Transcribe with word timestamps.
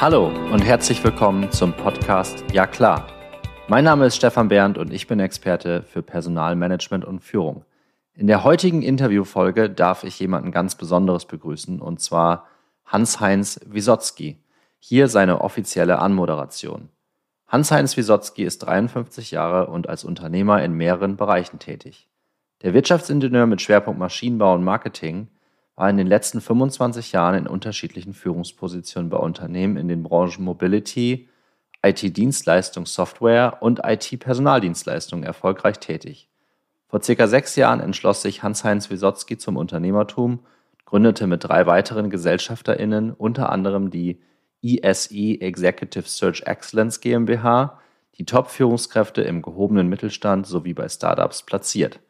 Hallo 0.00 0.28
und 0.52 0.60
herzlich 0.60 1.02
willkommen 1.02 1.50
zum 1.50 1.72
Podcast 1.72 2.44
Ja 2.52 2.68
klar. 2.68 3.08
Mein 3.66 3.82
Name 3.82 4.06
ist 4.06 4.14
Stefan 4.14 4.46
Berndt 4.46 4.78
und 4.78 4.92
ich 4.92 5.08
bin 5.08 5.18
Experte 5.18 5.82
für 5.82 6.04
Personalmanagement 6.04 7.04
und 7.04 7.18
Führung. 7.18 7.64
In 8.14 8.28
der 8.28 8.44
heutigen 8.44 8.82
Interviewfolge 8.82 9.68
darf 9.68 10.04
ich 10.04 10.20
jemanden 10.20 10.52
ganz 10.52 10.76
Besonderes 10.76 11.24
begrüßen 11.24 11.80
und 11.80 12.00
zwar 12.00 12.46
Hans-Heinz 12.84 13.58
Wisotzki. 13.66 14.38
Hier 14.78 15.08
seine 15.08 15.40
offizielle 15.40 15.98
Anmoderation. 15.98 16.90
Hans-Heinz 17.48 17.96
Wisotzki 17.96 18.44
ist 18.44 18.60
53 18.60 19.32
Jahre 19.32 19.66
und 19.66 19.88
als 19.88 20.04
Unternehmer 20.04 20.62
in 20.62 20.74
mehreren 20.74 21.16
Bereichen 21.16 21.58
tätig. 21.58 22.08
Der 22.62 22.72
Wirtschaftsingenieur 22.72 23.46
mit 23.46 23.62
Schwerpunkt 23.62 23.98
Maschinenbau 23.98 24.54
und 24.54 24.62
Marketing 24.62 25.26
war 25.78 25.88
in 25.88 25.96
den 25.96 26.08
letzten 26.08 26.40
25 26.40 27.12
Jahren 27.12 27.36
in 27.36 27.46
unterschiedlichen 27.46 28.12
Führungspositionen 28.12 29.10
bei 29.10 29.16
Unternehmen 29.16 29.76
in 29.76 29.86
den 29.86 30.02
Branchen 30.02 30.42
Mobility, 30.42 31.28
IT-Dienstleistung, 31.84 32.84
Software 32.84 33.58
und 33.60 33.82
IT-Personaldienstleistungen 33.84 35.24
erfolgreich 35.24 35.78
tätig. 35.78 36.28
Vor 36.88 37.00
circa 37.00 37.28
sechs 37.28 37.54
Jahren 37.54 37.78
entschloss 37.78 38.22
sich 38.22 38.42
Hans-Heinz 38.42 38.90
Wisotzki 38.90 39.38
zum 39.38 39.56
Unternehmertum, 39.56 40.40
gründete 40.84 41.28
mit 41.28 41.44
drei 41.44 41.66
weiteren 41.66 42.10
GesellschafterInnen 42.10 43.12
unter 43.12 43.52
anderem 43.52 43.90
die 43.90 44.20
ESE 44.62 45.40
Executive 45.40 46.08
Search 46.08 46.42
Excellence 46.44 47.00
GmbH, 47.00 47.78
die 48.16 48.24
Top-Führungskräfte 48.24 49.22
im 49.22 49.42
gehobenen 49.42 49.88
Mittelstand 49.88 50.44
sowie 50.44 50.74
bei 50.74 50.88
Startups 50.88 51.44
platziert. 51.44 52.00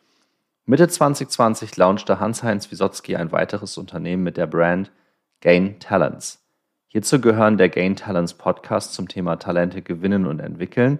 Mitte 0.70 0.86
2020 0.86 1.78
launchte 1.78 2.20
Hans-Heinz 2.20 2.70
Wisotzki 2.70 3.16
ein 3.16 3.32
weiteres 3.32 3.78
Unternehmen 3.78 4.22
mit 4.22 4.36
der 4.36 4.46
Brand 4.46 4.92
Gain 5.40 5.80
Talents. 5.80 6.46
Hierzu 6.88 7.23
gehören 7.23 7.56
der 7.56 7.70
Gain 7.70 7.96
Talents 7.96 8.34
Podcast 8.34 8.93
zum 8.93 9.09
Thema 9.09 9.37
Talente 9.37 9.80
gewinnen 9.80 10.26
und 10.26 10.40
entwickeln, 10.40 10.98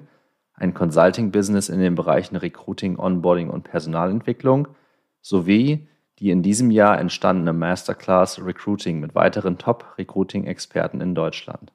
ein 0.55 0.73
Consulting-Business 0.73 1.69
in 1.69 1.81
den 1.81 1.97
Bereichen 1.97 2.37
Recruiting, 2.37 2.99
Onboarding 2.99 3.51
und 3.51 3.65
Personalentwicklung 3.65 4.69
sowie 5.21 5.87
die 6.19 6.31
in 6.31 6.43
diesem 6.43 6.71
Jahr 6.71 6.99
entstandene 6.99 7.53
Masterclass 7.53 8.43
Recruiting 8.43 9.01
mit 9.01 9.15
weiteren 9.15 9.59
Top-Recruiting-Experten 9.59 11.03
in 11.03 11.15
Deutschland. 11.15 11.75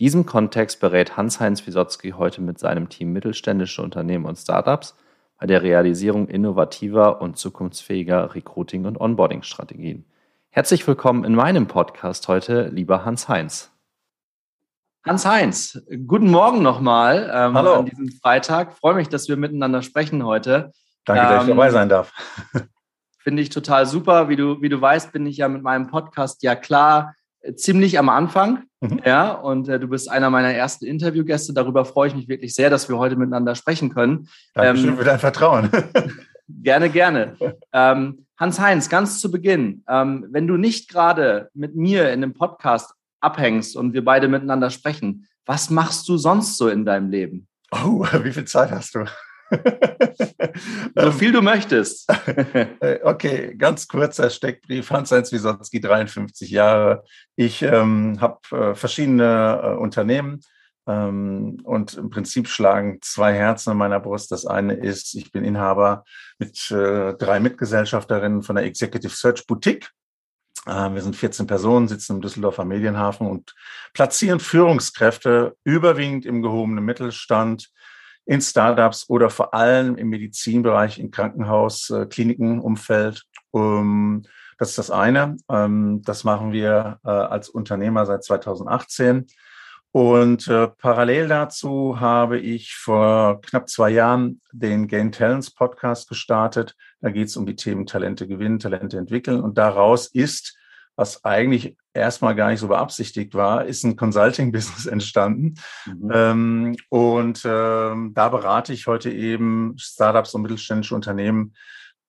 Diesem 0.00 0.26
Kontext 0.26 0.80
berät 0.80 1.16
Hans-Heinz 1.16 1.64
Wisotzki 1.68 2.14
heute 2.18 2.40
mit 2.40 2.58
seinem 2.58 2.88
Team 2.88 3.12
mittelständische 3.12 3.80
Unternehmen 3.80 4.24
und 4.24 4.38
Startups– 4.38 4.96
bei 5.38 5.46
der 5.46 5.62
Realisierung 5.62 6.26
innovativer 6.28 7.22
und 7.22 7.38
zukunftsfähiger 7.38 8.34
Recruiting- 8.34 8.86
und 8.86 9.00
Onboarding-Strategien. 9.00 10.04
Herzlich 10.50 10.84
willkommen 10.86 11.22
in 11.22 11.34
meinem 11.34 11.68
Podcast 11.68 12.26
heute, 12.26 12.68
lieber 12.68 13.04
Hans-Heinz. 13.04 13.70
Hans-Heinz, 15.06 15.80
guten 16.06 16.30
Morgen 16.30 16.60
nochmal 16.60 17.30
ähm, 17.32 17.54
Hallo. 17.54 17.74
an 17.74 17.86
diesem 17.86 18.10
Freitag. 18.10 18.76
Freue 18.76 18.96
mich, 18.96 19.08
dass 19.08 19.28
wir 19.28 19.36
miteinander 19.36 19.82
sprechen 19.82 20.24
heute. 20.24 20.72
Danke, 21.04 21.22
ähm, 21.22 21.28
dass 21.28 21.42
ich 21.44 21.50
dabei 21.50 21.70
sein 21.70 21.88
darf. 21.88 22.12
Finde 23.20 23.40
ich 23.40 23.50
total 23.50 23.86
super. 23.86 24.28
Wie 24.28 24.36
du, 24.36 24.60
wie 24.60 24.68
du 24.68 24.80
weißt, 24.80 25.12
bin 25.12 25.24
ich 25.24 25.36
ja 25.36 25.48
mit 25.48 25.62
meinem 25.62 25.86
Podcast 25.86 26.42
ja 26.42 26.56
klar 26.56 27.14
ziemlich 27.56 27.98
am 27.98 28.08
Anfang. 28.08 28.64
Mhm. 28.80 29.00
Ja, 29.04 29.32
und 29.32 29.68
äh, 29.68 29.80
du 29.80 29.88
bist 29.88 30.10
einer 30.10 30.30
meiner 30.30 30.52
ersten 30.52 30.86
Interviewgäste. 30.86 31.52
Darüber 31.52 31.84
freue 31.84 32.08
ich 32.08 32.14
mich 32.14 32.28
wirklich 32.28 32.54
sehr, 32.54 32.70
dass 32.70 32.88
wir 32.88 32.98
heute 32.98 33.16
miteinander 33.16 33.54
sprechen 33.54 33.92
können. 33.92 34.28
Dankeschön 34.54 34.90
ähm, 34.90 34.96
für 34.96 35.04
dein 35.04 35.18
Vertrauen. 35.18 35.70
gerne, 36.48 36.90
gerne. 36.90 37.36
Ähm, 37.72 38.26
Hans-Heinz, 38.38 38.88
ganz 38.88 39.20
zu 39.20 39.30
Beginn, 39.30 39.82
ähm, 39.88 40.26
wenn 40.30 40.46
du 40.46 40.56
nicht 40.56 40.88
gerade 40.88 41.50
mit 41.54 41.74
mir 41.74 42.12
in 42.12 42.22
einem 42.22 42.34
Podcast 42.34 42.94
abhängst 43.20 43.76
und 43.76 43.94
wir 43.94 44.04
beide 44.04 44.28
miteinander 44.28 44.70
sprechen, 44.70 45.26
was 45.44 45.70
machst 45.70 46.08
du 46.08 46.16
sonst 46.16 46.56
so 46.56 46.68
in 46.68 46.84
deinem 46.84 47.10
Leben? 47.10 47.48
Oh, 47.72 48.06
wie 48.22 48.32
viel 48.32 48.44
Zeit 48.44 48.70
hast 48.70 48.94
du? 48.94 49.04
So 50.94 51.12
viel 51.12 51.32
du 51.32 51.42
möchtest. 51.42 52.08
Äh, 52.80 53.00
okay, 53.02 53.54
ganz 53.56 53.88
kurzer 53.88 54.30
Steckbrief. 54.30 54.90
Hans-Heinz 54.90 55.32
Wisotzki, 55.32 55.80
53 55.80 56.50
Jahre. 56.50 57.04
Ich 57.36 57.62
ähm, 57.62 58.20
habe 58.20 58.38
äh, 58.52 58.74
verschiedene 58.74 59.60
äh, 59.62 59.76
Unternehmen 59.76 60.40
ähm, 60.86 61.60
und 61.64 61.94
im 61.94 62.10
Prinzip 62.10 62.48
schlagen 62.48 62.98
zwei 63.02 63.34
Herzen 63.34 63.72
in 63.72 63.78
meiner 63.78 64.00
Brust. 64.00 64.32
Das 64.32 64.46
eine 64.46 64.74
ist, 64.74 65.14
ich 65.14 65.32
bin 65.32 65.44
Inhaber 65.44 66.04
mit 66.38 66.70
äh, 66.70 67.14
drei 67.14 67.40
Mitgesellschafterinnen 67.40 68.42
von 68.42 68.56
der 68.56 68.64
Executive 68.64 69.14
Search 69.14 69.46
Boutique. 69.46 69.90
Äh, 70.66 70.94
wir 70.94 71.02
sind 71.02 71.16
14 71.16 71.46
Personen, 71.46 71.88
sitzen 71.88 72.16
im 72.16 72.20
Düsseldorfer 72.20 72.64
Medienhafen 72.64 73.26
und 73.26 73.54
platzieren 73.92 74.40
Führungskräfte 74.40 75.56
überwiegend 75.64 76.26
im 76.26 76.42
gehobenen 76.42 76.84
Mittelstand 76.84 77.70
in 78.28 78.42
Startups 78.42 79.08
oder 79.08 79.30
vor 79.30 79.54
allem 79.54 79.96
im 79.96 80.10
Medizinbereich, 80.10 80.98
im 80.98 81.10
Krankenhaus, 81.10 81.88
äh, 81.88 82.04
Klinikenumfeld. 82.04 83.24
Ähm, 83.54 84.22
das 84.58 84.70
ist 84.70 84.78
das 84.78 84.90
eine. 84.90 85.38
Ähm, 85.50 86.02
das 86.04 86.24
machen 86.24 86.52
wir 86.52 87.00
äh, 87.04 87.08
als 87.08 87.48
Unternehmer 87.48 88.04
seit 88.04 88.22
2018. 88.22 89.26
Und 89.92 90.46
äh, 90.46 90.68
parallel 90.68 91.28
dazu 91.28 92.00
habe 92.00 92.38
ich 92.38 92.74
vor 92.74 93.40
knapp 93.40 93.70
zwei 93.70 93.88
Jahren 93.88 94.42
den 94.52 94.88
Gain 94.88 95.10
Talents 95.10 95.50
Podcast 95.50 96.06
gestartet. 96.10 96.76
Da 97.00 97.10
geht 97.10 97.28
es 97.28 97.36
um 97.38 97.46
die 97.46 97.56
Themen 97.56 97.86
Talente 97.86 98.28
gewinnen, 98.28 98.58
Talente 98.58 98.98
entwickeln. 98.98 99.40
Und 99.40 99.56
daraus 99.56 100.06
ist 100.06 100.54
was 100.98 101.24
eigentlich 101.24 101.76
erstmal 101.94 102.34
gar 102.34 102.50
nicht 102.50 102.58
so 102.58 102.66
beabsichtigt 102.66 103.34
war, 103.34 103.64
ist 103.64 103.84
ein 103.84 103.94
Consulting-Business 103.94 104.86
entstanden. 104.86 105.54
Mhm. 105.86 106.10
Ähm, 106.12 106.76
und 106.88 107.42
ähm, 107.44 108.12
da 108.14 108.28
berate 108.28 108.72
ich 108.72 108.88
heute 108.88 109.10
eben 109.10 109.76
Startups 109.78 110.34
und 110.34 110.42
mittelständische 110.42 110.96
Unternehmen 110.96 111.54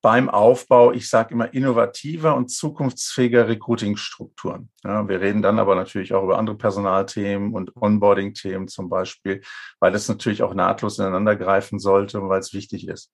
beim 0.01 0.27
Aufbau, 0.27 0.91
ich 0.91 1.07
sage 1.07 1.35
immer, 1.35 1.53
innovativer 1.53 2.35
und 2.35 2.50
zukunftsfähiger 2.50 3.47
Recruiting-Strukturen. 3.47 4.69
Ja, 4.83 5.07
wir 5.07 5.21
reden 5.21 5.44
dann 5.44 5.59
aber 5.59 5.75
natürlich 5.75 6.13
auch 6.13 6.23
über 6.23 6.39
andere 6.39 6.57
Personalthemen 6.57 7.53
und 7.53 7.75
Onboarding-Themen 7.75 8.69
zum 8.69 8.89
Beispiel, 8.89 9.41
weil 9.79 9.91
das 9.91 10.07
natürlich 10.07 10.41
auch 10.41 10.56
nahtlos 10.56 10.97
ineinander 10.97 11.35
greifen 11.35 11.77
sollte 11.77 12.21
und 12.21 12.29
weil 12.29 12.39
es 12.39 12.53
wichtig 12.53 12.88
ist. 12.88 13.11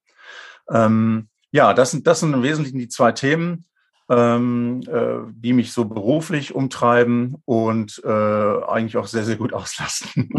Ähm, 0.71 1.27
ja, 1.51 1.73
das 1.73 1.91
sind, 1.91 2.07
das 2.07 2.21
sind 2.21 2.33
im 2.33 2.43
Wesentlichen 2.43 2.79
die 2.79 2.87
zwei 2.87 3.11
Themen 3.11 3.65
ähm, 4.09 4.81
äh, 4.87 5.31
die 5.31 5.53
mich 5.53 5.73
so 5.73 5.85
beruflich 5.85 6.53
umtreiben 6.53 7.37
und 7.45 8.01
äh, 8.05 8.09
eigentlich 8.09 8.97
auch 8.97 9.07
sehr, 9.07 9.23
sehr 9.23 9.35
gut 9.35 9.53
auslasten. 9.53 10.29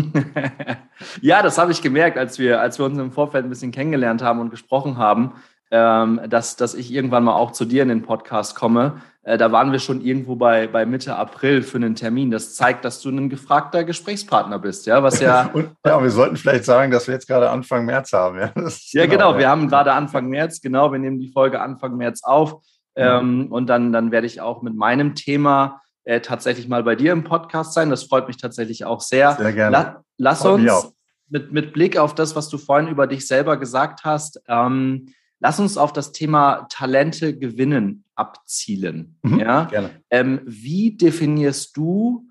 ja, 1.21 1.43
das 1.43 1.59
habe 1.59 1.72
ich 1.72 1.82
gemerkt, 1.82 2.19
als 2.19 2.38
wir, 2.38 2.60
als 2.60 2.78
wir 2.78 2.87
uns 2.87 2.99
im 2.99 3.12
Vorfeld 3.12 3.44
ein 3.44 3.50
bisschen 3.50 3.72
kennengelernt 3.72 4.22
haben 4.22 4.41
und 4.41 4.50
gesprochen 4.50 4.99
haben, 4.99 5.32
ähm, 5.71 6.21
dass, 6.28 6.56
dass 6.56 6.75
ich 6.75 6.93
irgendwann 6.93 7.25
mal 7.25 7.34
auch 7.34 7.50
zu 7.50 7.65
dir 7.65 7.82
in 7.82 7.88
den 7.88 8.03
Podcast 8.03 8.54
komme. 8.54 9.00
Äh, 9.25 9.37
da 9.37 9.50
waren 9.50 9.72
wir 9.72 9.81
schon 9.81 10.00
irgendwo 10.00 10.37
bei, 10.37 10.69
bei 10.69 10.87
Mitte 10.87 11.16
April 11.16 11.62
für 11.62 11.78
einen 11.78 11.97
Termin. 11.97 12.31
Das 12.31 12.54
zeigt, 12.54 12.84
dass 12.84 13.00
du 13.00 13.10
ein 13.10 13.28
gefragter 13.28 13.83
Gesprächspartner 13.83 14.60
bist, 14.60 14.87
ja, 14.87 15.03
was 15.03 15.19
ja. 15.19 15.50
und, 15.53 15.71
ja, 15.84 16.00
wir 16.00 16.10
sollten 16.10 16.37
vielleicht 16.37 16.65
sagen, 16.65 16.93
dass 16.93 17.09
wir 17.09 17.15
jetzt 17.15 17.27
gerade 17.27 17.50
Anfang 17.50 17.84
März 17.84 18.12
haben. 18.12 18.38
Ja, 18.38 18.53
ja 18.54 19.06
genau, 19.06 19.10
genau 19.10 19.38
wir 19.38 19.48
haben 19.48 19.66
gerade 19.66 19.93
Anfang 19.93 20.28
März, 20.28 20.60
genau, 20.60 20.93
wir 20.93 21.00
nehmen 21.00 21.19
die 21.19 21.33
Folge 21.33 21.60
Anfang 21.60 21.97
März 21.97 22.22
auf. 22.22 22.60
Ähm, 22.96 23.52
und 23.52 23.66
dann, 23.66 23.92
dann 23.92 24.10
werde 24.10 24.26
ich 24.26 24.40
auch 24.40 24.62
mit 24.62 24.74
meinem 24.74 25.14
Thema 25.14 25.80
äh, 26.04 26.20
tatsächlich 26.20 26.68
mal 26.68 26.82
bei 26.82 26.96
dir 26.96 27.12
im 27.12 27.24
Podcast 27.24 27.74
sein. 27.74 27.90
Das 27.90 28.04
freut 28.04 28.26
mich 28.26 28.36
tatsächlich 28.36 28.84
auch 28.84 29.00
sehr. 29.00 29.32
Sehr 29.32 29.52
gerne. 29.52 29.76
La 29.76 30.02
lass 30.18 30.44
uns 30.44 30.92
mit, 31.28 31.52
mit 31.52 31.72
Blick 31.72 31.96
auf 31.96 32.14
das, 32.14 32.36
was 32.36 32.48
du 32.48 32.58
vorhin 32.58 32.88
über 32.88 33.06
dich 33.06 33.26
selber 33.26 33.56
gesagt 33.56 34.04
hast, 34.04 34.40
ähm, 34.48 35.12
lass 35.40 35.58
uns 35.58 35.76
auf 35.76 35.92
das 35.92 36.12
Thema 36.12 36.66
Talente 36.70 37.36
gewinnen 37.36 38.04
abzielen. 38.14 39.18
Mhm, 39.22 39.41
ja? 39.41 39.65
Gerne. 39.65 39.91
Ähm, 40.10 40.41
wie 40.44 40.97
definierst 40.97 41.76
du 41.76 42.28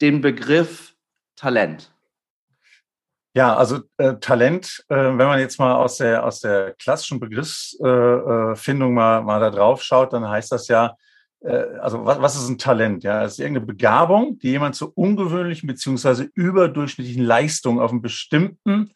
den 0.00 0.20
Begriff 0.20 0.94
Talent? 1.36 1.92
Ja, 3.34 3.54
also 3.54 3.80
äh, 3.98 4.14
Talent, 4.14 4.84
äh, 4.88 4.96
wenn 4.96 5.16
man 5.16 5.38
jetzt 5.38 5.58
mal 5.58 5.74
aus 5.74 5.98
der, 5.98 6.24
aus 6.24 6.40
der 6.40 6.74
klassischen 6.74 7.20
Begriffsfindung 7.20 8.90
äh, 8.90 8.94
mal, 8.94 9.22
mal 9.22 9.40
da 9.40 9.50
drauf 9.50 9.82
schaut, 9.82 10.12
dann 10.12 10.28
heißt 10.28 10.50
das 10.50 10.68
ja, 10.68 10.96
äh, 11.40 11.64
also 11.80 12.04
was, 12.04 12.20
was 12.20 12.36
ist 12.36 12.48
ein 12.48 12.58
Talent? 12.58 13.04
Ja, 13.04 13.22
es 13.22 13.32
ist 13.32 13.38
irgendeine 13.40 13.66
Begabung, 13.66 14.38
die 14.38 14.50
jemand 14.50 14.74
zu 14.74 14.92
ungewöhnlichen 14.92 15.66
beziehungsweise 15.66 16.30
überdurchschnittlichen 16.34 17.24
Leistungen 17.24 17.80
auf 17.80 17.90
einem 17.90 18.02
bestimmten, 18.02 18.92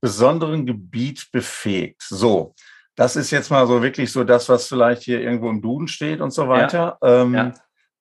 besonderen 0.00 0.66
Gebiet 0.66 1.28
befähigt. 1.32 2.02
So, 2.02 2.54
das 2.94 3.16
ist 3.16 3.30
jetzt 3.30 3.50
mal 3.50 3.66
so 3.66 3.82
wirklich 3.82 4.12
so 4.12 4.22
das, 4.24 4.48
was 4.48 4.68
vielleicht 4.68 5.02
hier 5.02 5.20
irgendwo 5.20 5.48
im 5.48 5.62
Duden 5.62 5.88
steht 5.88 6.20
und 6.20 6.30
so 6.30 6.48
weiter. 6.48 6.98
Ja. 7.02 7.22
Ähm, 7.22 7.34
ja. 7.34 7.54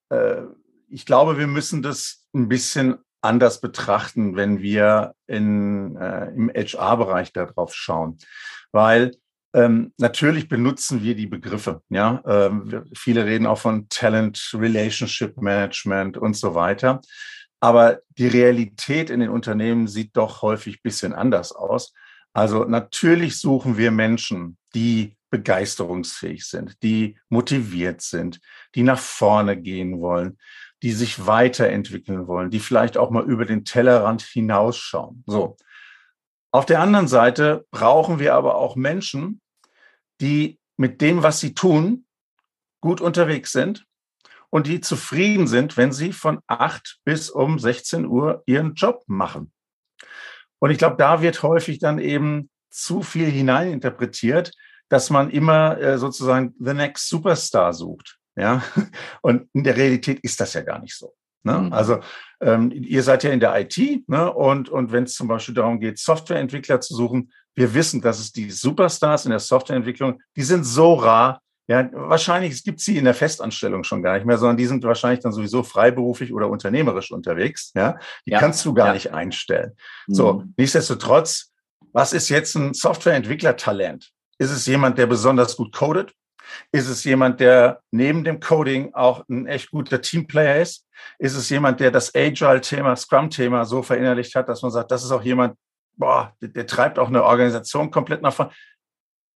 Äh, 0.10 0.44
ich 0.89 1.06
glaube, 1.06 1.38
wir 1.38 1.48
müssen 1.48 1.81
das 1.81 2.27
ein 2.33 2.48
bisschen 2.48 3.00
anders 3.24 3.62
betrachten, 3.62 4.36
wenn 4.36 4.62
wir 4.62 5.14
in, 5.28 5.96
äh, 5.96 6.28
im 6.30 6.50
HR-Bereich 6.50 7.31
darauf 7.31 7.74
schauen. 7.74 8.18
Weil 8.72 9.12
ähm, 9.54 9.94
natürlich 9.98 10.50
benutzen 10.50 11.04
wir 11.04 11.16
die 11.16 11.28
Begriffe. 11.28 11.81
Ja, 11.90 12.22
ähm, 12.25 12.86
viele 12.96 13.25
reden 13.25 13.46
auch 13.46 13.60
von 13.60 13.88
Talent, 13.88 14.52
Relationship 14.54 15.38
Management 15.38 16.18
und 16.18 16.36
so 16.36 16.56
weiter. 16.56 17.02
Aber 17.60 18.00
die 18.18 18.28
Realität 18.28 19.10
in 19.10 19.22
den 19.22 19.30
Unternehmen 19.30 19.88
sieht 19.88 20.18
doch 20.18 20.42
häufig 20.42 20.78
ein 20.78 20.84
bisschen 20.84 21.14
anders 21.14 21.54
aus. 21.54 21.94
Also 22.34 22.66
natürlich 22.66 23.38
suchen 23.38 23.78
wir 23.78 23.92
Menschen, 23.92 24.58
die 24.75 25.16
begeisterungsfähig 25.30 26.46
sind, 26.46 26.81
die 26.84 27.18
motiviert 27.30 28.02
sind, 28.02 28.40
die 28.75 28.84
nach 28.84 29.00
vorne 29.00 29.56
gehen 29.56 30.00
wollen, 30.02 30.38
die 30.84 30.92
sich 30.92 31.26
weiterentwickeln 31.26 32.28
wollen, 32.28 32.52
die 32.52 32.60
vielleicht 32.60 32.98
auch 32.98 33.10
mal 33.10 33.24
über 33.24 33.46
den 33.46 33.64
Tellerrand 33.64 34.22
hinausschauen. 34.22 35.24
So. 35.26 35.56
Auf 36.52 36.66
der 36.66 36.82
anderen 36.82 37.08
Seite 37.08 37.66
brauchen 37.72 38.20
wir 38.20 38.36
aber 38.36 38.56
auch 38.56 38.76
Menschen, 38.76 39.42
die 40.20 40.60
mit 40.76 41.02
dem, 41.02 41.24
was 41.24 41.40
sie 41.40 41.54
tun, 41.54 42.06
gut 42.82 43.00
unterwegs 43.00 43.54
sind 43.54 43.86
und 44.50 44.68
die 44.68 44.82
zufrieden 44.82 45.48
sind, 45.48 45.78
wenn 45.78 45.94
sie 45.94 46.12
von 46.12 46.42
acht 46.48 47.00
bis 47.06 47.30
um 47.30 47.60
16 47.60 48.06
Uhr 48.06 48.44
ihren 48.46 48.74
Job 48.74 49.04
machen. 49.08 49.54
Und 50.60 50.70
ich 50.70 50.78
glaube, 50.78 50.98
da 50.98 51.22
wird 51.22 51.44
häufig 51.44 51.80
dann 51.80 51.98
eben 51.98 52.50
zu 52.70 53.04
viel 53.04 53.30
hineininterpretiert, 53.30 54.52
dass 54.90 55.10
man 55.10 55.30
immer 55.30 55.78
äh, 55.80 55.98
sozusagen 55.98 56.54
the 56.60 56.74
next 56.74 57.08
Superstar 57.08 57.74
sucht. 57.74 58.20
Ja, 58.36 58.64
und 59.22 59.48
in 59.54 59.64
der 59.64 59.78
Realität 59.78 60.20
ist 60.22 60.40
das 60.40 60.54
ja 60.54 60.62
gar 60.62 60.80
nicht 60.80 60.96
so. 60.96 61.14
Ne? 61.44 61.60
Mhm. 61.60 61.74
Also 61.74 62.00
ähm, 62.42 62.72
ihr 62.72 63.04
seid 63.04 63.24
ja 63.24 63.32
in 63.32 63.40
der 63.40 63.60
IT 63.60 64.08
ne? 64.08 64.34
und, 64.34 64.70
und 64.70 64.92
wenn 64.92 65.04
es 65.04 65.14
zum 65.14 65.28
Beispiel 65.28 65.54
darum 65.54 65.80
geht, 65.80 66.00
Softwareentwickler 66.00 66.80
zu 66.82 66.96
suchen, 66.96 67.32
wir 67.56 67.74
wissen, 67.74 68.02
dass 68.02 68.20
es 68.20 68.32
die 68.32 68.50
Superstars 68.50 69.26
in 69.26 69.32
der 69.32 69.40
Softwareentwicklung, 69.40 70.22
die 70.36 70.44
sind 70.44 70.64
so 70.64 70.94
rar. 70.96 71.42
Ja, 71.68 71.90
wahrscheinlich 71.94 72.62
gibt 72.64 72.80
es 72.80 72.86
sie 72.86 72.98
in 72.98 73.06
der 73.06 73.14
Festanstellung 73.14 73.86
schon 73.86 74.04
gar 74.04 74.16
nicht 74.16 74.26
mehr, 74.26 74.38
sondern 74.38 74.58
die 74.58 74.66
sind 74.66 74.84
wahrscheinlich 74.84 75.22
dann 75.22 75.32
sowieso 75.32 75.64
freiberuflich 75.64 76.34
oder 76.34 76.50
unternehmerisch 76.50 77.12
unterwegs. 77.12 77.72
Ja, 77.74 77.98
die 78.26 78.32
ja. 78.32 78.40
kannst 78.40 78.66
du 78.66 78.74
gar 78.74 78.88
ja. 78.88 78.94
nicht 78.94 79.14
einstellen. 79.14 79.72
Mhm. 80.08 80.14
So, 80.14 80.44
nichtsdestotrotz, 80.58 81.54
was 81.94 82.12
ist 82.12 82.28
jetzt 82.30 82.56
ein 82.56 82.74
Softwareentwickler-Talent? 82.74 84.10
Ist 84.40 84.52
es 84.52 84.66
jemand, 84.66 84.98
der 84.98 85.06
besonders 85.06 85.56
gut 85.56 85.74
codet? 85.74 86.14
Ist 86.72 86.88
es 86.88 87.04
jemand, 87.04 87.40
der 87.40 87.82
neben 87.92 88.24
dem 88.24 88.40
Coding 88.40 88.94
auch 88.94 89.28
ein 89.30 89.48
echt 89.48 89.72
guter 89.72 90.02
Teamplayer 90.02 90.62
ist? 90.62 90.88
Ist 91.20 91.36
es 91.36 91.50
jemand, 91.50 91.80
der 91.80 91.92
das 91.92 92.14
Agile-Thema, 92.16 92.96
Scrum-Thema 92.96 93.66
so 93.66 93.84
verinnerlicht 93.84 94.36
hat, 94.36 94.50
dass 94.50 94.62
man 94.62 94.72
sagt, 94.72 94.92
das 94.92 95.04
ist 95.04 95.12
auch 95.12 95.24
jemand, 95.24 95.58
boah, 95.96 96.36
der, 96.42 96.50
der 96.50 96.68
treibt 96.68 97.00
auch 97.00 97.08
eine 97.08 97.24
Organisation 97.24 97.92
komplett 97.92 98.22
nach 98.22 98.34
vorne? 98.34 98.52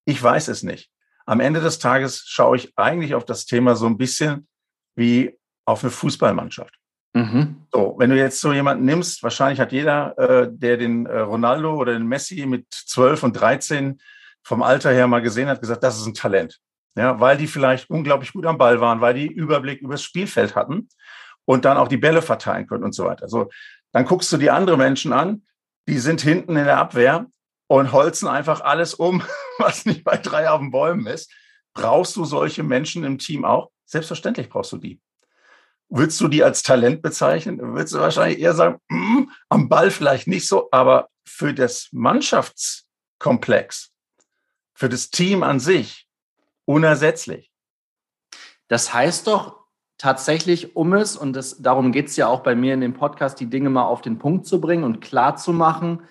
Ich 0.06 0.22
weiß 0.22 0.48
es 0.48 0.64
nicht. 0.64 0.90
Am 1.26 1.40
Ende 1.40 1.60
des 1.60 1.80
Tages 1.80 2.24
schaue 2.26 2.56
ich 2.56 2.74
eigentlich 2.78 3.14
auf 3.14 3.26
das 3.26 3.46
Thema 3.46 3.76
so 3.76 3.86
ein 3.86 3.98
bisschen 3.98 4.48
wie 4.96 5.38
auf 5.66 5.84
eine 5.84 5.92
Fußballmannschaft. 5.92 6.74
Mhm. 7.14 7.68
So, 7.74 7.96
wenn 7.98 8.10
du 8.10 8.18
jetzt 8.18 8.40
so 8.40 8.54
jemanden 8.54 8.86
nimmst, 8.86 9.24
wahrscheinlich 9.24 9.60
hat 9.60 9.72
jeder, 9.72 10.18
äh, 10.18 10.48
der 10.52 10.78
den 10.78 11.06
äh, 11.06 11.20
Ronaldo 11.20 11.76
oder 11.76 11.94
den 11.94 12.08
Messi 12.08 12.46
mit 12.46 12.68
12 12.72 13.24
und 13.24 13.34
13 13.34 14.00
vom 14.44 14.64
Alter 14.64 14.92
her 14.92 15.08
mal 15.08 15.22
gesehen 15.22 15.50
hat, 15.50 15.60
gesagt, 15.60 15.84
das 15.84 16.00
ist 16.00 16.06
ein 16.06 16.14
Talent. 16.14 16.60
Ja, 16.98 17.20
weil 17.20 17.38
die 17.38 17.46
vielleicht 17.46 17.92
unglaublich 17.92 18.34
gut 18.34 18.48
am 18.48 18.58
Ball 18.58 18.82
waren, 18.82 19.02
weil 19.02 19.14
die 19.14 19.28
Überblick 19.28 19.82
übers 19.82 20.02
Spielfeld 20.02 20.56
hatten 20.56 20.90
und 21.46 21.64
dann 21.64 21.78
auch 21.78 21.88
die 21.88 21.98
Bälle 21.98 22.24
verteilen 22.24 22.66
können 22.66 22.84
und 22.84 22.94
so 22.94 23.06
weiter. 23.06 23.28
So, 23.28 23.52
dann 23.92 24.06
guckst 24.06 24.34
du 24.34 24.38
die 24.38 24.50
anderen 24.50 24.80
Menschen 24.80 25.14
an, 25.14 25.44
die 25.88 26.00
sind 26.00 26.22
hinten 26.22 26.58
in 26.58 26.66
der 26.66 26.80
Abwehr 26.80 27.28
und 27.68 27.92
holzen 27.92 28.28
einfach 28.28 28.62
alles 28.62 28.96
um, 28.96 29.22
was 29.60 29.86
nicht 29.86 30.04
bei 30.04 30.18
drei 30.18 30.50
auf 30.50 30.60
den 30.60 30.72
Bäumen 30.72 31.06
ist. 31.06 31.32
Brauchst 31.76 32.16
du 32.16 32.26
solche 32.26 32.64
Menschen 32.64 33.04
im 33.04 33.20
Team 33.20 33.46
auch? 33.46 33.70
Selbstverständlich 33.86 34.50
brauchst 34.50 34.72
du 34.72 34.78
die. 34.78 35.00
Willst 35.90 36.20
du 36.20 36.28
die 36.28 36.44
als 36.44 36.64
Talent 36.64 37.04
bezeichnen? 37.04 37.76
Willst 37.76 37.94
du 37.94 38.00
wahrscheinlich 38.00 38.40
eher 38.40 38.54
sagen, 38.54 38.80
mm, 38.90 39.30
am 39.50 39.70
Ball 39.70 39.92
vielleicht 39.92 40.28
nicht 40.28 40.48
so, 40.48 40.68
aber 40.72 41.10
für 41.24 41.54
das 41.54 41.90
Mannschaftskomplex 41.92 43.92
für 44.78 44.90
das 44.90 45.10
Team 45.10 45.42
an 45.42 45.60
sich 45.60 46.07
unersetzlich. 46.68 47.52
Das 48.68 48.94
heißt 48.94 49.28
doch 49.28 49.58
tatsächlich, 49.98 50.76
um 50.76 50.94
es, 50.94 51.18
und 51.18 51.34
das, 51.34 51.62
darum 51.62 51.92
geht 51.92 52.08
es 52.08 52.18
ja 52.18 52.28
auch 52.28 52.42
bei 52.42 52.56
mir 52.56 52.74
in 52.74 52.82
dem 52.82 52.94
Podcast, 52.94 53.40
die 53.40 53.50
Dinge 53.50 53.70
mal 53.70 53.86
auf 53.86 54.02
den 54.02 54.20
Punkt 54.20 54.46
zu 54.46 54.62
bringen 54.62 54.84
und 54.84 55.02
klar 55.02 55.38
zu 55.38 55.54
machen, 55.54 56.02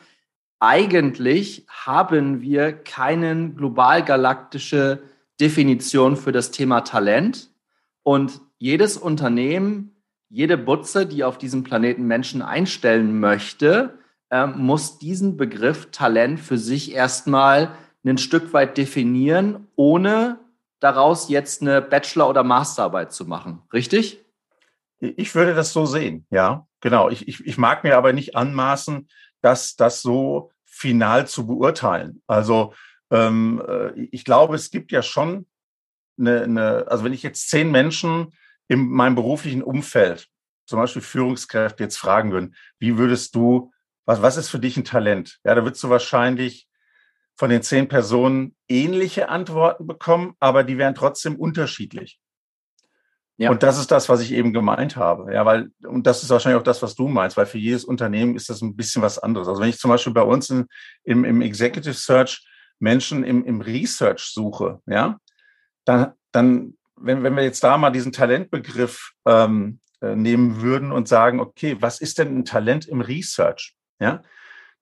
eigentlich 0.58 1.66
haben 1.68 2.40
wir 2.40 2.72
keine 2.72 3.50
global 3.50 4.02
galaktische 4.02 5.02
Definition 5.38 6.16
für 6.16 6.32
das 6.32 6.50
Thema 6.50 6.80
Talent. 6.80 7.50
Und 8.02 8.40
jedes 8.58 8.96
Unternehmen, 8.96 9.94
jede 10.30 10.56
Butze, 10.56 11.06
die 11.06 11.24
auf 11.24 11.36
diesem 11.36 11.62
Planeten 11.62 12.06
Menschen 12.06 12.40
einstellen 12.40 13.20
möchte, 13.20 13.98
äh, 14.30 14.46
muss 14.46 14.98
diesen 14.98 15.36
Begriff 15.36 15.90
Talent 15.92 16.40
für 16.40 16.56
sich 16.56 16.94
erstmal 16.94 17.72
ein 18.04 18.18
Stück 18.18 18.52
weit 18.52 18.78
definieren, 18.78 19.66
ohne 19.76 20.38
daraus 20.86 21.28
jetzt 21.28 21.62
eine 21.62 21.82
Bachelor- 21.82 22.28
oder 22.28 22.44
Masterarbeit 22.44 23.12
zu 23.12 23.26
machen. 23.26 23.62
Richtig? 23.72 24.24
Ich 25.00 25.34
würde 25.34 25.54
das 25.54 25.72
so 25.72 25.84
sehen, 25.84 26.26
ja, 26.30 26.66
genau. 26.80 27.10
Ich, 27.10 27.26
ich, 27.28 27.44
ich 27.44 27.58
mag 27.58 27.82
mir 27.84 27.96
aber 27.96 28.12
nicht 28.12 28.36
anmaßen, 28.36 29.08
dass 29.42 29.76
das 29.76 30.00
so 30.00 30.52
final 30.64 31.26
zu 31.26 31.46
beurteilen. 31.46 32.22
Also 32.26 32.72
ähm, 33.10 33.62
äh, 33.66 34.08
ich 34.12 34.24
glaube, 34.24 34.54
es 34.54 34.70
gibt 34.70 34.92
ja 34.92 35.02
schon 35.02 35.46
eine, 36.18 36.42
eine, 36.42 36.86
also 36.88 37.04
wenn 37.04 37.12
ich 37.12 37.22
jetzt 37.22 37.50
zehn 37.50 37.70
Menschen 37.70 38.32
in 38.68 38.88
meinem 38.88 39.16
beruflichen 39.16 39.62
Umfeld, 39.62 40.28
zum 40.66 40.78
Beispiel 40.78 41.02
Führungskräfte, 41.02 41.82
jetzt 41.82 41.98
fragen 41.98 42.32
würden, 42.32 42.54
wie 42.78 42.96
würdest 42.96 43.34
du, 43.34 43.72
was, 44.06 44.22
was 44.22 44.36
ist 44.36 44.48
für 44.48 44.60
dich 44.60 44.76
ein 44.76 44.84
Talent? 44.84 45.40
Ja, 45.44 45.54
da 45.54 45.64
würdest 45.64 45.82
du 45.82 45.90
wahrscheinlich 45.90 46.65
von 47.36 47.50
den 47.50 47.62
zehn 47.62 47.88
Personen 47.88 48.56
ähnliche 48.68 49.28
Antworten 49.28 49.86
bekommen, 49.86 50.34
aber 50.40 50.64
die 50.64 50.78
wären 50.78 50.94
trotzdem 50.94 51.36
unterschiedlich. 51.36 52.18
Ja. 53.38 53.50
Und 53.50 53.62
das 53.62 53.78
ist 53.78 53.90
das, 53.90 54.08
was 54.08 54.22
ich 54.22 54.32
eben 54.32 54.54
gemeint 54.54 54.96
habe. 54.96 55.34
Ja, 55.34 55.44
weil, 55.44 55.70
und 55.86 56.06
das 56.06 56.22
ist 56.22 56.30
wahrscheinlich 56.30 56.58
auch 56.58 56.64
das, 56.64 56.82
was 56.82 56.94
du 56.94 57.06
meinst, 57.08 57.36
weil 57.36 57.44
für 57.44 57.58
jedes 57.58 57.84
Unternehmen 57.84 58.34
ist 58.34 58.48
das 58.48 58.62
ein 58.62 58.76
bisschen 58.76 59.02
was 59.02 59.18
anderes. 59.18 59.46
Also 59.46 59.60
wenn 59.60 59.68
ich 59.68 59.78
zum 59.78 59.90
Beispiel 59.90 60.14
bei 60.14 60.22
uns 60.22 60.48
in, 60.48 60.66
im, 61.04 61.24
im 61.24 61.42
Executive 61.42 61.92
Search 61.94 62.46
Menschen 62.78 63.24
im, 63.24 63.44
im 63.44 63.60
Research 63.60 64.30
suche, 64.32 64.80
ja, 64.86 65.18
dann, 65.84 66.14
dann 66.32 66.74
wenn, 66.96 67.22
wenn 67.22 67.36
wir 67.36 67.42
jetzt 67.42 67.62
da 67.62 67.76
mal 67.76 67.90
diesen 67.90 68.12
Talentbegriff 68.12 69.12
ähm, 69.26 69.80
äh, 70.00 70.16
nehmen 70.16 70.62
würden 70.62 70.90
und 70.90 71.06
sagen, 71.06 71.40
okay, 71.40 71.76
was 71.80 72.00
ist 72.00 72.18
denn 72.18 72.38
ein 72.38 72.44
Talent 72.46 72.86
im 72.86 73.02
Research? 73.02 73.74
Ja, 73.98 74.22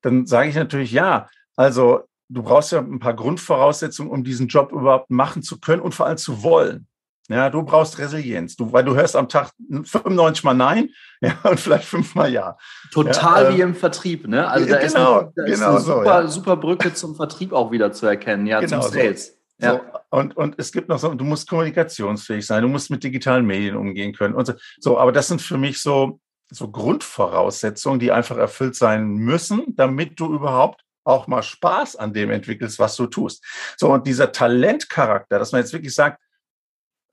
dann 0.01 0.27
sage 0.27 0.49
ich 0.49 0.55
natürlich, 0.55 0.93
ja, 0.93 1.29
also 1.57 2.05
du 2.29 2.43
brauchst 2.43 2.73
ja 2.73 2.81
ein 2.81 2.99
paar 2.99 3.15
Grundvoraussetzungen, 3.15 4.11
um 4.11 4.25
diesen 4.25 4.49
Job 4.49 4.73
überhaupt 4.73 5.11
machen 5.11 5.43
zu 5.43 5.61
können 5.61 5.83
und 5.83 5.95
vor 5.95 6.07
allem 6.07 6.17
zu 6.17 6.43
wollen. 6.43 6.87
Ja, 7.29 7.49
du 7.49 7.63
brauchst 7.63 7.99
Resilienz, 7.99 8.55
du, 8.55 8.71
weil 8.71 8.85
du 8.85 8.95
hörst 8.95 9.17
am 9.17 9.31
Tag 9.31 9.51
95 9.71 10.45
mal 10.45 10.53
Nein 10.53 10.91
ja, 11.23 11.35
und 11.45 11.59
vielleicht 11.59 11.87
fünfmal 11.87 12.31
Ja. 12.31 12.59
Total 12.93 13.45
ja, 13.45 13.57
wie 13.57 13.61
äh, 13.61 13.65
im 13.65 13.75
Vertrieb, 13.75 14.29
ne? 14.29 14.47
Also 14.47 14.69
da 14.69 14.77
genau, 14.77 14.87
ist 14.87 14.95
eine, 14.95 15.33
da 15.35 15.45
genau 15.45 15.55
ist 15.55 15.63
eine 15.63 15.81
super, 15.81 16.05
so, 16.05 16.05
ja. 16.05 16.29
super 16.29 16.57
Brücke 16.59 16.93
zum 16.93 17.17
Vertrieb 17.17 17.53
auch 17.55 17.73
wieder 17.73 17.93
zu 17.93 18.07
erkennen, 18.07 18.47
ja, 18.47 18.61
genau 18.61 18.83
zum 18.83 18.93
Sales. 18.93 19.39
So. 19.59 19.67
Ja. 19.67 19.73
So, 19.73 19.81
und, 20.19 20.37
und 20.37 20.55
es 20.59 20.71
gibt 20.71 20.89
noch 20.89 20.99
so, 20.99 21.15
du 21.15 21.25
musst 21.25 21.49
kommunikationsfähig 21.49 22.45
sein, 22.45 22.63
du 22.63 22.69
musst 22.69 22.91
mit 22.91 23.03
digitalen 23.03 23.47
Medien 23.47 23.77
umgehen 23.77 24.13
können 24.13 24.35
und 24.35 24.47
so. 24.47 24.53
so 24.79 24.99
aber 24.99 25.13
das 25.13 25.29
sind 25.29 25.41
für 25.41 25.57
mich 25.57 25.81
so, 25.81 26.21
so 26.51 26.71
Grundvoraussetzungen, 26.71 28.01
die 28.01 28.13
einfach 28.13 28.37
erfüllt 28.37 28.77
sein 28.77 29.15
müssen, 29.15 29.63
damit 29.77 30.21
du 30.21 30.35
überhaupt 30.35 30.84
auch 31.05 31.27
mal 31.27 31.43
Spaß 31.43 31.97
an 31.97 32.13
dem 32.13 32.31
entwickelst, 32.31 32.79
was 32.79 32.97
du 32.97 33.07
tust. 33.07 33.45
So, 33.77 33.93
und 33.93 34.07
dieser 34.07 34.33
Talentcharakter, 34.33 35.39
dass 35.39 35.53
man 35.53 35.61
jetzt 35.61 35.73
wirklich 35.73 35.95
sagt, 35.95 36.21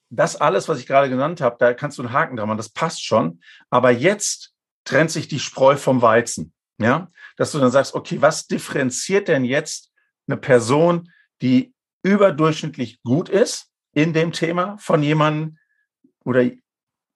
das 0.09 0.35
alles, 0.35 0.67
was 0.67 0.79
ich 0.79 0.87
gerade 0.87 1.09
genannt 1.09 1.39
habe, 1.41 1.55
da 1.59 1.73
kannst 1.73 1.97
du 1.97 2.01
einen 2.01 2.11
Haken 2.11 2.35
dran 2.35 2.47
machen, 2.47 2.57
das 2.57 2.69
passt 2.69 3.03
schon. 3.03 3.41
Aber 3.69 3.91
jetzt 3.91 4.53
trennt 4.83 5.11
sich 5.11 5.27
die 5.27 5.39
Spreu 5.39 5.77
vom 5.77 6.01
Weizen. 6.01 6.53
Ja, 6.79 7.11
dass 7.37 7.51
du 7.51 7.59
dann 7.59 7.69
sagst, 7.69 7.93
okay, 7.93 8.21
was 8.21 8.47
differenziert 8.47 9.27
denn 9.27 9.45
jetzt 9.45 9.91
eine 10.27 10.37
Person, 10.37 11.11
die 11.41 11.73
überdurchschnittlich 12.03 13.03
gut 13.03 13.29
ist 13.29 13.67
in 13.93 14.13
dem 14.13 14.31
Thema 14.31 14.77
von 14.79 15.03
jemandem 15.03 15.57
oder 16.25 16.49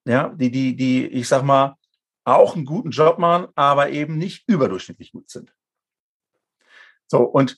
ja, 0.05 0.29
die, 0.29 0.51
die, 0.51 0.75
die, 0.75 1.07
ich 1.07 1.27
sag 1.27 1.43
mal, 1.43 1.77
auch 2.23 2.55
einen 2.55 2.65
guten 2.65 2.91
Job 2.91 3.17
machen, 3.17 3.47
aber 3.55 3.89
eben 3.89 4.17
nicht 4.17 4.47
überdurchschnittlich 4.47 5.11
gut 5.11 5.29
sind. 5.29 5.53
So, 7.07 7.23
und 7.23 7.57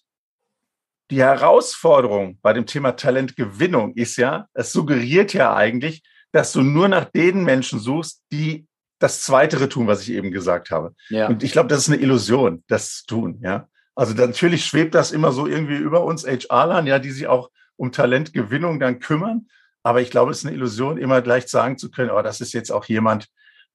die 1.10 1.22
Herausforderung 1.22 2.38
bei 2.42 2.54
dem 2.54 2.66
Thema 2.66 2.94
Talentgewinnung 2.94 3.94
ist 3.94 4.18
ja, 4.18 4.48
es 4.54 4.74
suggeriert 4.74 5.34
ja 5.34 5.56
eigentlich, 5.56 6.04
dass 6.32 6.51
du 6.51 6.62
nur 6.62 6.88
nach 6.88 7.06
den 7.06 7.44
Menschen 7.44 7.80
suchst, 7.80 8.24
die 8.32 8.68
das 9.00 9.22
Zweitere 9.22 9.70
tun, 9.70 9.88
was 9.88 10.01
ich 10.01 10.12
eben 10.12 10.32
gesagt 10.32 10.72
habe. 10.72 10.94
Ja. 11.10 11.27
Und 11.27 11.44
ich 11.44 11.51
glaube, 11.51 11.70
das 11.70 11.80
ist 11.80 11.89
eine 11.89 12.01
Illusion, 12.01 12.63
das 12.68 12.98
zu 12.98 13.06
tun, 13.06 13.39
ja. 13.42 13.68
Also 13.96 14.13
natürlich 14.13 14.66
schwebt 14.66 14.94
das 14.94 15.12
immer 15.12 15.32
so 15.32 15.48
irgendwie 15.48 15.77
über 15.77 16.04
uns 16.04 16.24
HR-Lern, 16.24 16.86
ja, 16.86 17.00
die 17.00 17.10
sich 17.10 17.25
auch 17.25 17.50
um 17.77 17.92
Talentgewinnung 17.92 18.80
dann 18.80 19.00
kümmern. 19.00 19.48
Aber 19.82 20.01
ich 20.01 20.12
glaube, 20.12 20.32
es 20.32 20.39
ist 20.39 20.46
eine 20.46 20.56
Illusion, 20.56 21.00
immer 21.00 21.22
gleich 21.24 21.48
sagen 21.48 21.80
zu 21.80 21.89
können, 21.89 22.12
oh, 22.12 22.22
das 22.22 22.39
ist 22.39 22.54
jetzt 22.54 22.72
auch 22.72 22.86
jemand, 22.86 23.27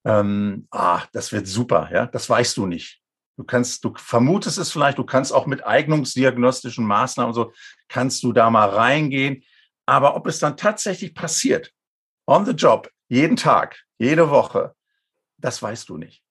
ähm, 0.05 0.69
ah, 0.71 1.03
das 1.13 1.33
wird 1.33 1.49
super, 1.49 1.89
ja, 1.93 2.07
das 2.07 2.31
weißt 2.31 2.57
du 2.57 2.67
nicht. 2.67 3.02
Du 3.37 3.45
kannst, 3.45 3.85
du 3.85 3.95
vermutest 3.97 4.59
es 4.59 4.71
vielleicht, 4.71 4.99
du 4.99 5.05
kannst 5.05 5.33
auch 5.33 5.47
mit 5.47 5.67
eignungsdiagnostischen 5.67 6.85
Maßnahmen 6.85 7.35
so, 7.35 7.53
kannst 7.89 8.23
du 8.23 8.33
da 8.33 8.51
mal 8.51 8.69
reingehen. 8.69 9.43
Aber 9.87 10.17
ob 10.17 10.27
es 10.27 10.39
dann 10.39 10.57
tatsächlich 10.57 11.15
passiert, 11.15 11.73
on 12.27 12.45
the 12.45 12.53
job, 12.53 12.91
jeden 13.09 13.37
Tag, 13.37 13.83
jede 13.99 14.31
Woche, 14.31 14.75
das 15.39 15.63
weißt 15.63 15.89
du 15.89 15.97
nicht. 15.97 16.23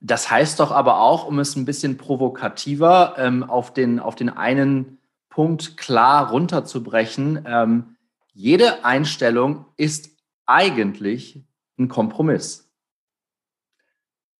Das 0.00 0.30
heißt 0.30 0.58
doch 0.58 0.72
aber 0.72 1.00
auch, 1.00 1.26
um 1.26 1.38
es 1.38 1.54
ein 1.54 1.64
bisschen 1.64 1.96
provokativer 1.96 3.14
ähm, 3.18 3.44
auf, 3.44 3.72
den, 3.72 4.00
auf 4.00 4.16
den 4.16 4.30
einen 4.30 4.98
Punkt 5.28 5.76
klar 5.76 6.30
runterzubrechen, 6.30 7.44
ähm, 7.46 7.96
jede 8.32 8.84
Einstellung 8.84 9.66
ist 9.76 10.10
eigentlich 10.46 11.44
ein 11.78 11.88
Kompromiss. 11.88 12.71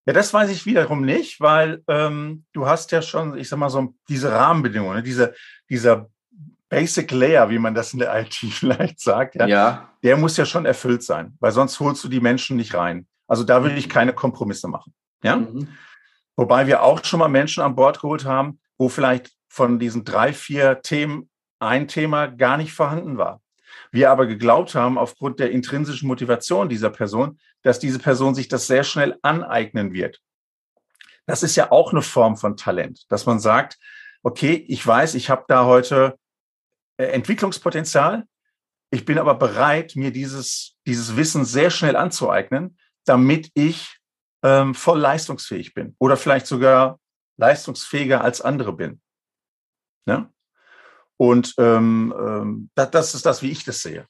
Ja, 0.06 0.12
das 0.12 0.34
weiß 0.34 0.50
ich 0.50 0.66
wiederum 0.66 1.02
nicht, 1.02 1.40
weil 1.40 1.82
ähm, 1.86 2.44
du 2.52 2.66
hast 2.66 2.90
ja 2.90 3.02
schon, 3.02 3.38
ich 3.38 3.48
sag 3.48 3.58
mal 3.58 3.70
so, 3.70 3.94
diese 4.08 4.32
Rahmenbedingungen, 4.32 4.96
ne? 4.96 5.02
diese, 5.02 5.34
dieser 5.68 6.10
Basic 6.68 7.10
Layer, 7.12 7.50
wie 7.50 7.58
man 7.58 7.74
das 7.74 7.92
in 7.92 8.00
der 8.00 8.14
IT 8.20 8.34
vielleicht 8.34 9.00
sagt, 9.00 9.36
ja, 9.36 9.46
ja, 9.46 9.90
der 10.02 10.16
muss 10.16 10.36
ja 10.36 10.44
schon 10.44 10.66
erfüllt 10.66 11.04
sein, 11.04 11.36
weil 11.38 11.52
sonst 11.52 11.78
holst 11.78 12.02
du 12.02 12.08
die 12.08 12.20
Menschen 12.20 12.56
nicht 12.56 12.74
rein. 12.74 13.06
Also 13.28 13.44
da 13.44 13.62
würde 13.62 13.76
ich 13.76 13.86
mhm. 13.86 13.92
keine 13.92 14.12
Kompromisse 14.12 14.68
machen. 14.68 14.92
Ja? 15.22 15.36
Mhm. 15.36 15.68
Wobei 16.36 16.66
wir 16.66 16.82
auch 16.82 17.04
schon 17.04 17.20
mal 17.20 17.28
Menschen 17.28 17.62
an 17.62 17.76
Bord 17.76 18.00
geholt 18.00 18.24
haben, 18.24 18.58
wo 18.78 18.88
vielleicht 18.88 19.30
von 19.48 19.78
diesen 19.78 20.04
drei, 20.04 20.32
vier 20.32 20.80
Themen 20.82 21.30
ein 21.60 21.86
Thema 21.86 22.26
gar 22.26 22.56
nicht 22.56 22.72
vorhanden 22.72 23.18
war. 23.18 23.40
Wir 23.90 24.10
aber 24.10 24.26
geglaubt 24.26 24.74
haben, 24.74 24.98
aufgrund 24.98 25.40
der 25.40 25.50
intrinsischen 25.50 26.08
Motivation 26.08 26.68
dieser 26.68 26.90
Person, 26.90 27.38
dass 27.62 27.78
diese 27.78 27.98
Person 27.98 28.34
sich 28.34 28.48
das 28.48 28.66
sehr 28.66 28.84
schnell 28.84 29.18
aneignen 29.22 29.92
wird. 29.92 30.20
Das 31.26 31.42
ist 31.42 31.56
ja 31.56 31.70
auch 31.70 31.92
eine 31.92 32.02
Form 32.02 32.36
von 32.36 32.56
Talent, 32.56 33.04
dass 33.08 33.26
man 33.26 33.38
sagt, 33.38 33.78
okay, 34.22 34.64
ich 34.68 34.84
weiß, 34.86 35.14
ich 35.14 35.30
habe 35.30 35.44
da 35.48 35.64
heute 35.64 36.18
äh, 36.96 37.04
Entwicklungspotenzial, 37.06 38.24
ich 38.90 39.04
bin 39.04 39.18
aber 39.18 39.34
bereit, 39.34 39.96
mir 39.96 40.12
dieses, 40.12 40.76
dieses 40.86 41.16
Wissen 41.16 41.44
sehr 41.44 41.70
schnell 41.70 41.96
anzueignen, 41.96 42.76
damit 43.04 43.50
ich 43.54 43.98
ähm, 44.42 44.74
voll 44.74 45.00
leistungsfähig 45.00 45.74
bin 45.74 45.96
oder 45.98 46.16
vielleicht 46.16 46.46
sogar 46.46 47.00
leistungsfähiger 47.38 48.22
als 48.22 48.40
andere 48.40 48.72
bin. 48.72 49.00
Ja? 50.06 50.30
Und 51.16 51.54
ähm, 51.58 52.14
ähm, 52.18 52.70
das, 52.74 52.90
das 52.90 53.14
ist 53.14 53.26
das, 53.26 53.42
wie 53.42 53.50
ich 53.50 53.64
das 53.64 53.82
sehe. 53.82 54.06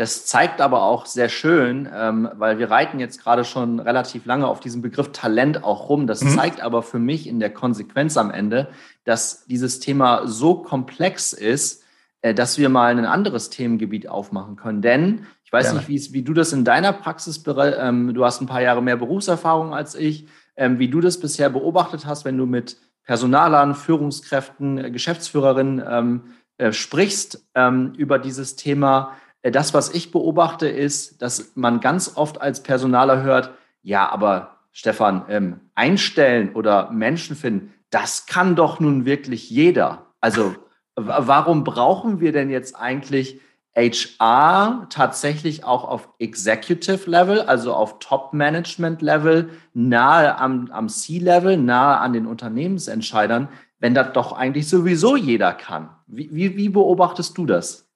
Das 0.00 0.24
zeigt 0.24 0.62
aber 0.62 0.82
auch 0.82 1.04
sehr 1.04 1.28
schön, 1.28 1.86
ähm, 1.92 2.26
weil 2.34 2.58
wir 2.58 2.70
reiten 2.70 3.00
jetzt 3.00 3.22
gerade 3.22 3.44
schon 3.44 3.80
relativ 3.80 4.24
lange 4.24 4.46
auf 4.46 4.60
diesem 4.60 4.80
Begriff 4.80 5.12
Talent 5.12 5.62
auch 5.62 5.90
rum. 5.90 6.06
Das 6.06 6.22
mhm. 6.22 6.30
zeigt 6.30 6.62
aber 6.62 6.82
für 6.82 6.98
mich 6.98 7.26
in 7.26 7.38
der 7.38 7.52
Konsequenz 7.52 8.16
am 8.16 8.30
Ende, 8.30 8.70
dass 9.04 9.44
dieses 9.44 9.78
Thema 9.78 10.26
so 10.26 10.54
komplex 10.54 11.34
ist, 11.34 11.84
äh, 12.22 12.32
dass 12.32 12.56
wir 12.56 12.70
mal 12.70 12.96
ein 12.96 13.04
anderes 13.04 13.50
Themengebiet 13.50 14.08
aufmachen 14.08 14.56
können. 14.56 14.80
Denn 14.80 15.26
ich 15.44 15.52
weiß 15.52 15.66
ja. 15.66 15.72
nicht, 15.74 16.12
wie 16.14 16.22
du 16.22 16.32
das 16.32 16.54
in 16.54 16.64
deiner 16.64 16.94
Praxis, 16.94 17.42
ähm, 17.46 18.14
du 18.14 18.24
hast 18.24 18.40
ein 18.40 18.46
paar 18.46 18.62
Jahre 18.62 18.82
mehr 18.82 18.96
Berufserfahrung 18.96 19.74
als 19.74 19.94
ich, 19.94 20.28
ähm, 20.56 20.78
wie 20.78 20.88
du 20.88 21.00
das 21.00 21.20
bisher 21.20 21.50
beobachtet 21.50 22.06
hast, 22.06 22.24
wenn 22.24 22.38
du 22.38 22.46
mit 22.46 22.78
Personalern, 23.04 23.74
Führungskräften, 23.74 24.78
äh, 24.78 24.90
Geschäftsführerinnen 24.90 25.82
ähm, 25.86 26.22
äh, 26.58 26.72
sprichst 26.72 27.46
ähm, 27.54 27.92
über 27.96 28.18
dieses 28.18 28.56
Thema. 28.56 29.16
Äh, 29.42 29.50
das, 29.50 29.74
was 29.74 29.92
ich 29.94 30.10
beobachte, 30.10 30.68
ist, 30.68 31.22
dass 31.22 31.52
man 31.54 31.80
ganz 31.80 32.16
oft 32.16 32.40
als 32.40 32.62
Personaler 32.62 33.22
hört, 33.22 33.50
ja, 33.82 34.08
aber 34.08 34.58
Stefan, 34.72 35.24
ähm, 35.28 35.60
einstellen 35.74 36.54
oder 36.54 36.90
Menschen 36.90 37.34
finden, 37.34 37.74
das 37.90 38.26
kann 38.26 38.54
doch 38.54 38.78
nun 38.78 39.04
wirklich 39.04 39.50
jeder. 39.50 40.06
Also 40.20 40.54
warum 40.94 41.64
brauchen 41.64 42.20
wir 42.20 42.32
denn 42.32 42.50
jetzt 42.50 42.76
eigentlich 42.76 43.40
HR 43.76 44.88
tatsächlich 44.90 45.64
auch 45.64 45.84
auf 45.84 46.08
Executive 46.18 47.08
Level, 47.08 47.40
also 47.42 47.72
auf 47.72 47.98
Top-Management 48.00 49.00
Level, 49.00 49.50
nahe 49.74 50.36
am, 50.38 50.70
am 50.72 50.88
C-Level, 50.88 51.56
nahe 51.56 51.98
an 51.98 52.12
den 52.12 52.26
Unternehmensentscheidern, 52.26 53.48
wenn 53.78 53.94
das 53.94 54.12
doch 54.12 54.32
eigentlich 54.32 54.68
sowieso 54.68 55.16
jeder 55.16 55.52
kann. 55.52 55.90
Wie, 56.06 56.34
wie, 56.34 56.56
wie 56.56 56.68
beobachtest 56.68 57.38
du 57.38 57.46
das? 57.46 57.88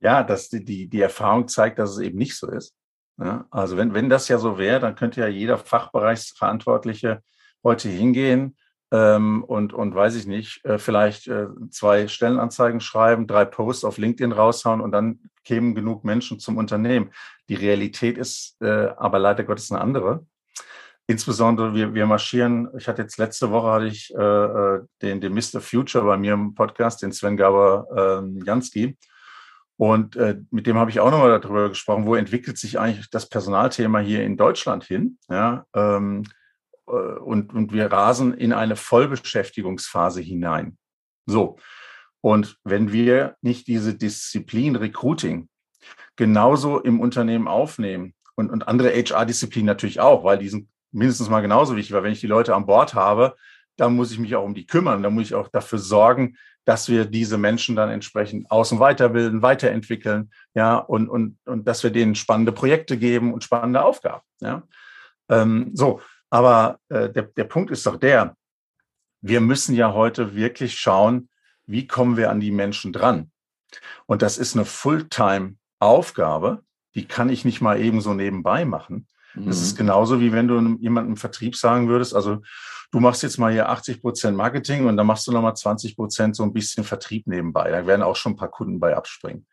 Ja, 0.00 0.22
dass 0.22 0.48
die, 0.48 0.64
die, 0.64 0.88
die 0.88 1.00
Erfahrung 1.00 1.48
zeigt, 1.48 1.78
dass 1.78 1.90
es 1.90 1.98
eben 1.98 2.18
nicht 2.18 2.36
so 2.36 2.48
ist. 2.50 2.74
Ja, 3.18 3.44
also 3.50 3.76
wenn, 3.76 3.94
wenn 3.94 4.08
das 4.08 4.28
ja 4.28 4.38
so 4.38 4.58
wäre, 4.58 4.80
dann 4.80 4.94
könnte 4.94 5.20
ja 5.20 5.28
jeder 5.28 5.58
Fachbereichsverantwortliche 5.58 7.22
heute 7.62 7.88
hingehen 7.88 8.56
ähm, 8.92 9.42
und, 9.42 9.72
und 9.72 9.94
weiß 9.94 10.14
ich 10.16 10.26
nicht, 10.26 10.62
äh, 10.66 10.78
vielleicht 10.78 11.26
äh, 11.26 11.46
zwei 11.70 12.08
Stellenanzeigen 12.08 12.80
schreiben, 12.80 13.26
drei 13.26 13.46
Posts 13.46 13.86
auf 13.86 13.96
LinkedIn 13.96 14.32
raushauen 14.32 14.82
und 14.82 14.92
dann 14.92 15.18
kämen 15.44 15.74
genug 15.74 16.04
Menschen 16.04 16.38
zum 16.38 16.58
Unternehmen. 16.58 17.10
Die 17.48 17.54
Realität 17.54 18.18
ist 18.18 18.60
äh, 18.60 18.90
aber 18.96 19.18
leider 19.18 19.44
Gottes 19.44 19.72
eine 19.72 19.80
andere. 19.80 20.26
Insbesondere 21.06 21.74
wir, 21.74 21.94
wir 21.94 22.06
marschieren, 22.06 22.68
ich 22.76 22.86
hatte 22.86 23.02
jetzt 23.02 23.16
letzte 23.16 23.50
Woche 23.50 23.72
hatte 23.72 23.86
ich 23.86 24.14
äh, 24.14 24.22
äh 24.22 24.80
den, 25.00 25.20
den 25.20 25.32
Mr. 25.32 25.60
Future 25.60 26.04
bei 26.04 26.18
mir 26.18 26.34
im 26.34 26.54
Podcast, 26.54 27.02
den 27.02 27.12
Sven 27.12 27.36
Gaber 27.36 28.22
äh, 28.22 28.44
Jansky. 28.44 28.96
Und 29.78 30.16
äh, 30.16 30.38
mit 30.50 30.66
dem 30.66 30.76
habe 30.76 30.90
ich 30.90 31.00
auch 31.00 31.10
nochmal 31.10 31.40
darüber 31.40 31.70
gesprochen, 31.70 32.04
wo 32.04 32.14
entwickelt 32.14 32.58
sich 32.58 32.78
eigentlich 32.78 33.08
das 33.10 33.28
Personalthema 33.28 34.00
hier 34.00 34.22
in 34.22 34.36
Deutschland 34.36 34.84
hin? 34.84 35.18
Ja, 35.28 35.64
ähm, 35.74 36.22
äh, 36.24 36.41
und, 36.96 37.52
und 37.52 37.72
wir 37.72 37.90
rasen 37.90 38.34
in 38.34 38.52
eine 38.52 38.76
Vollbeschäftigungsphase 38.76 40.20
hinein. 40.20 40.76
So. 41.26 41.56
Und 42.20 42.58
wenn 42.64 42.92
wir 42.92 43.36
nicht 43.40 43.66
diese 43.66 43.94
Disziplin 43.94 44.76
Recruiting 44.76 45.48
genauso 46.16 46.78
im 46.78 47.00
Unternehmen 47.00 47.48
aufnehmen 47.48 48.14
und, 48.36 48.50
und 48.50 48.68
andere 48.68 48.90
HR-Disziplinen 48.90 49.66
natürlich 49.66 50.00
auch, 50.00 50.22
weil 50.24 50.38
die 50.38 50.48
sind 50.48 50.68
mindestens 50.92 51.28
mal 51.28 51.40
genauso 51.40 51.74
wichtig, 51.74 51.92
weil 51.92 52.02
wenn 52.02 52.12
ich 52.12 52.20
die 52.20 52.26
Leute 52.26 52.54
an 52.54 52.66
Bord 52.66 52.94
habe, 52.94 53.34
dann 53.76 53.96
muss 53.96 54.12
ich 54.12 54.18
mich 54.18 54.36
auch 54.36 54.44
um 54.44 54.54
die 54.54 54.66
kümmern, 54.66 55.02
dann 55.02 55.14
muss 55.14 55.24
ich 55.24 55.34
auch 55.34 55.48
dafür 55.48 55.78
sorgen, 55.78 56.36
dass 56.64 56.88
wir 56.88 57.06
diese 57.06 57.38
Menschen 57.38 57.74
dann 57.74 57.90
entsprechend 57.90 58.48
und 58.50 58.78
weiterbilden, 58.78 59.42
weiterentwickeln, 59.42 60.30
ja, 60.54 60.76
und, 60.76 61.08
und, 61.08 61.38
und 61.44 61.66
dass 61.66 61.82
wir 61.82 61.90
denen 61.90 62.14
spannende 62.14 62.52
Projekte 62.52 62.96
geben 62.98 63.32
und 63.32 63.42
spannende 63.42 63.82
Aufgaben, 63.82 64.22
ja. 64.40 64.62
Ähm, 65.28 65.70
so, 65.72 66.00
aber 66.32 66.80
äh, 66.88 67.10
der, 67.10 67.24
der 67.24 67.44
Punkt 67.44 67.70
ist 67.70 67.84
doch 67.84 67.96
der, 67.96 68.34
wir 69.20 69.42
müssen 69.42 69.74
ja 69.74 69.92
heute 69.92 70.34
wirklich 70.34 70.80
schauen, 70.80 71.28
wie 71.66 71.86
kommen 71.86 72.16
wir 72.16 72.30
an 72.30 72.40
die 72.40 72.50
Menschen 72.50 72.90
dran. 72.90 73.30
Und 74.06 74.22
das 74.22 74.38
ist 74.38 74.56
eine 74.56 74.64
Fulltime-Aufgabe, 74.64 76.62
die 76.94 77.06
kann 77.06 77.28
ich 77.28 77.44
nicht 77.44 77.60
mal 77.60 77.78
eben 77.78 78.00
so 78.00 78.14
nebenbei 78.14 78.64
machen. 78.64 79.08
Mhm. 79.34 79.44
Das 79.44 79.60
ist 79.60 79.74
mhm. 79.74 79.78
genauso 79.78 80.20
wie 80.20 80.32
wenn 80.32 80.48
du 80.48 80.78
jemandem 80.80 81.12
im 81.12 81.16
Vertrieb 81.18 81.54
sagen 81.54 81.88
würdest, 81.88 82.14
also 82.14 82.40
du 82.92 83.00
machst 83.00 83.22
jetzt 83.22 83.36
mal 83.36 83.52
hier 83.52 83.68
80 83.68 84.00
Prozent 84.00 84.34
Marketing 84.34 84.86
und 84.86 84.96
dann 84.96 85.06
machst 85.06 85.26
du 85.26 85.32
nochmal 85.32 85.54
20 85.54 85.96
Prozent 85.96 86.34
so 86.34 86.44
ein 86.44 86.54
bisschen 86.54 86.82
Vertrieb 86.82 87.26
nebenbei. 87.26 87.70
Da 87.70 87.86
werden 87.86 88.02
auch 88.02 88.16
schon 88.16 88.32
ein 88.32 88.36
paar 88.36 88.50
Kunden 88.50 88.80
bei 88.80 88.96
abspringen. 88.96 89.46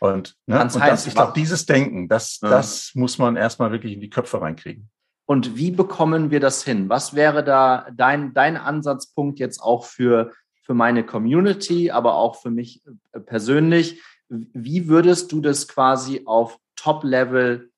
Und, 0.00 0.36
ne, 0.46 0.60
und 0.60 0.74
das, 0.74 1.06
ich 1.06 1.14
glaube, 1.14 1.34
dieses 1.36 1.66
Denken, 1.66 2.08
das, 2.08 2.40
ja. 2.42 2.50
das 2.50 2.90
muss 2.94 3.16
man 3.16 3.36
erstmal 3.36 3.70
wirklich 3.70 3.92
in 3.92 4.00
die 4.00 4.10
Köpfe 4.10 4.40
reinkriegen. 4.40 4.90
Und 5.26 5.56
wie 5.56 5.72
bekommen 5.72 6.30
wir 6.30 6.40
das 6.40 6.62
hin? 6.62 6.88
Was 6.88 7.14
wäre 7.14 7.42
da 7.42 7.88
dein, 7.92 8.32
dein 8.32 8.56
Ansatzpunkt 8.56 9.40
jetzt 9.40 9.60
auch 9.60 9.84
für, 9.84 10.32
für 10.62 10.72
meine 10.72 11.04
Community, 11.04 11.90
aber 11.90 12.14
auch 12.14 12.36
für 12.36 12.50
mich 12.50 12.82
äh, 13.12 13.20
persönlich? 13.20 14.00
Wie 14.28 14.88
würdest 14.88 15.32
du 15.32 15.40
das 15.40 15.66
quasi 15.66 16.22
auf 16.26 16.58
Top-Level 16.76 17.70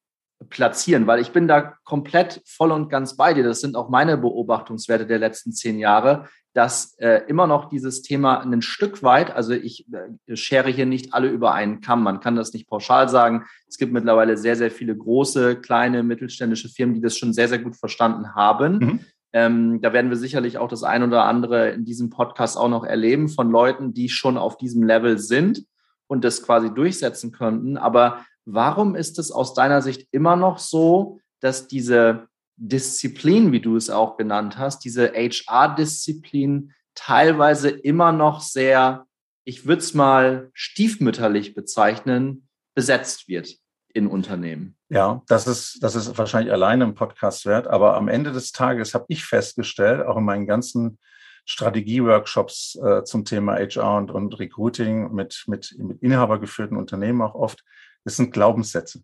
platzieren? 0.51 1.07
Weil 1.07 1.21
ich 1.21 1.31
bin 1.31 1.49
da 1.49 1.75
komplett 1.85 2.43
voll 2.45 2.71
und 2.71 2.91
ganz 2.91 3.17
bei 3.17 3.33
dir. 3.33 3.45
Das 3.45 3.61
sind 3.61 3.77
auch 3.77 3.89
meine 3.89 4.19
Beobachtungswerte 4.19 5.07
der 5.07 5.19
letzten 5.19 5.53
zehn 5.53 5.79
Jahre, 5.79 6.29
dass 6.59 6.99
äh, 6.99 7.23
immer 7.29 7.47
noch 7.47 7.69
dieses 7.69 8.03
Thema 8.03 8.41
ein 8.41 8.63
Stück 8.63 9.05
weit, 9.05 9.31
also 9.31 9.53
ich 9.53 9.87
äh, 9.93 10.35
schere 10.35 10.71
hier 10.71 10.87
nicht 10.87 11.15
alle 11.15 11.29
über 11.29 11.55
einen 11.55 11.81
Kamm, 11.81 12.03
man 12.03 12.19
kann 12.19 12.35
das 12.35 12.53
nicht 12.53 12.69
pauschal 12.69 13.09
sagen. 13.09 13.45
Es 13.69 13.79
gibt 13.79 13.93
mittlerweile 13.93 14.37
sehr, 14.37 14.57
sehr 14.57 14.73
viele 14.73 14.97
große, 14.97 15.61
kleine, 15.61 16.03
mittelständische 16.03 16.69
Firmen, 16.69 16.97
die 16.97 17.01
das 17.01 17.17
schon 17.17 17.33
sehr, 17.33 17.47
sehr 17.47 17.61
gut 17.61 17.77
verstanden 17.77 18.35
haben. 18.35 18.79
Mhm. 18.79 19.01
Ähm, 19.33 19.81
da 19.81 19.93
werden 19.93 20.11
wir 20.11 20.17
sicherlich 20.17 20.59
auch 20.59 20.67
das 20.67 20.83
ein 20.83 21.05
oder 21.05 21.27
andere 21.27 21.69
in 21.69 21.85
diesem 21.85 22.11
Podcast 22.11 22.57
auch 22.57 22.69
noch 22.69 22.83
erleben 22.83 23.29
von 23.29 23.53
Leuten, 23.53 23.95
die 23.95 24.09
schon 24.09 24.37
auf 24.37 24.57
diesem 24.57 24.83
Level 24.83 25.17
sind 25.17 25.65
und 26.09 26.25
das 26.25 26.43
quasi 26.43 26.75
durchsetzen 26.75 27.31
könnten. 27.31 27.77
Aber 27.77 28.25
warum 28.47 28.97
ist 28.97 29.21
es 29.21 29.31
aus 29.31 29.55
deiner 29.55 29.81
Sicht 29.81 30.09
immer 30.11 30.35
noch 30.35 30.59
so, 30.59 31.21
dass 31.39 31.69
diese 31.69 32.27
Disziplin, 32.59 33.53
wie 33.53 33.61
du 33.61 33.77
es 33.77 33.89
auch 33.89 34.17
genannt 34.17 34.59
hast, 34.59 34.85
diese 34.85 35.13
HR-Disziplin 35.13 36.73
teilweise 36.95 37.71
immer 37.71 38.13
noch 38.13 38.41
sehr, 38.41 39.07
ich 39.45 39.67
würde 39.67 39.81
es 39.81 39.95
mal 39.95 40.51
stiefmütterlich 40.53 41.55
bezeichnen, 41.55 42.49
besetzt 42.75 43.29
wird. 43.29 43.57
in 43.95 44.07
Unternehmen. 44.07 44.77
Ja, 44.91 45.23
das 45.27 45.47
ist, 45.47 45.79
das 45.83 45.95
ist 45.95 46.17
wahrscheinlich 46.19 46.53
alleine 46.53 46.85
ein 46.85 46.95
Podcast 46.95 47.47
wert, 47.47 47.67
aber 47.67 47.97
am 47.97 48.07
Ende 48.07 48.33
des 48.33 48.53
Tages 48.53 48.95
habe 48.95 49.07
ich 49.09 49.25
festgestellt, 49.25 50.07
auch 50.07 50.19
in 50.19 50.25
meinen 50.25 50.47
ganzen 50.47 50.99
Strategie-Workshops 51.47 52.79
äh, 52.85 53.05
zum 53.05 53.25
Thema 53.25 53.55
HR 53.55 53.97
und, 53.97 54.11
und 54.11 54.39
Recruiting 54.39 55.13
mit, 55.15 55.45
mit, 55.47 55.75
mit 55.79 56.03
inhabergeführten 56.03 56.77
Unternehmen 56.77 57.23
auch 57.23 57.35
oft, 57.35 57.65
das 58.05 58.17
sind 58.17 58.33
Glaubenssätze. 58.33 59.03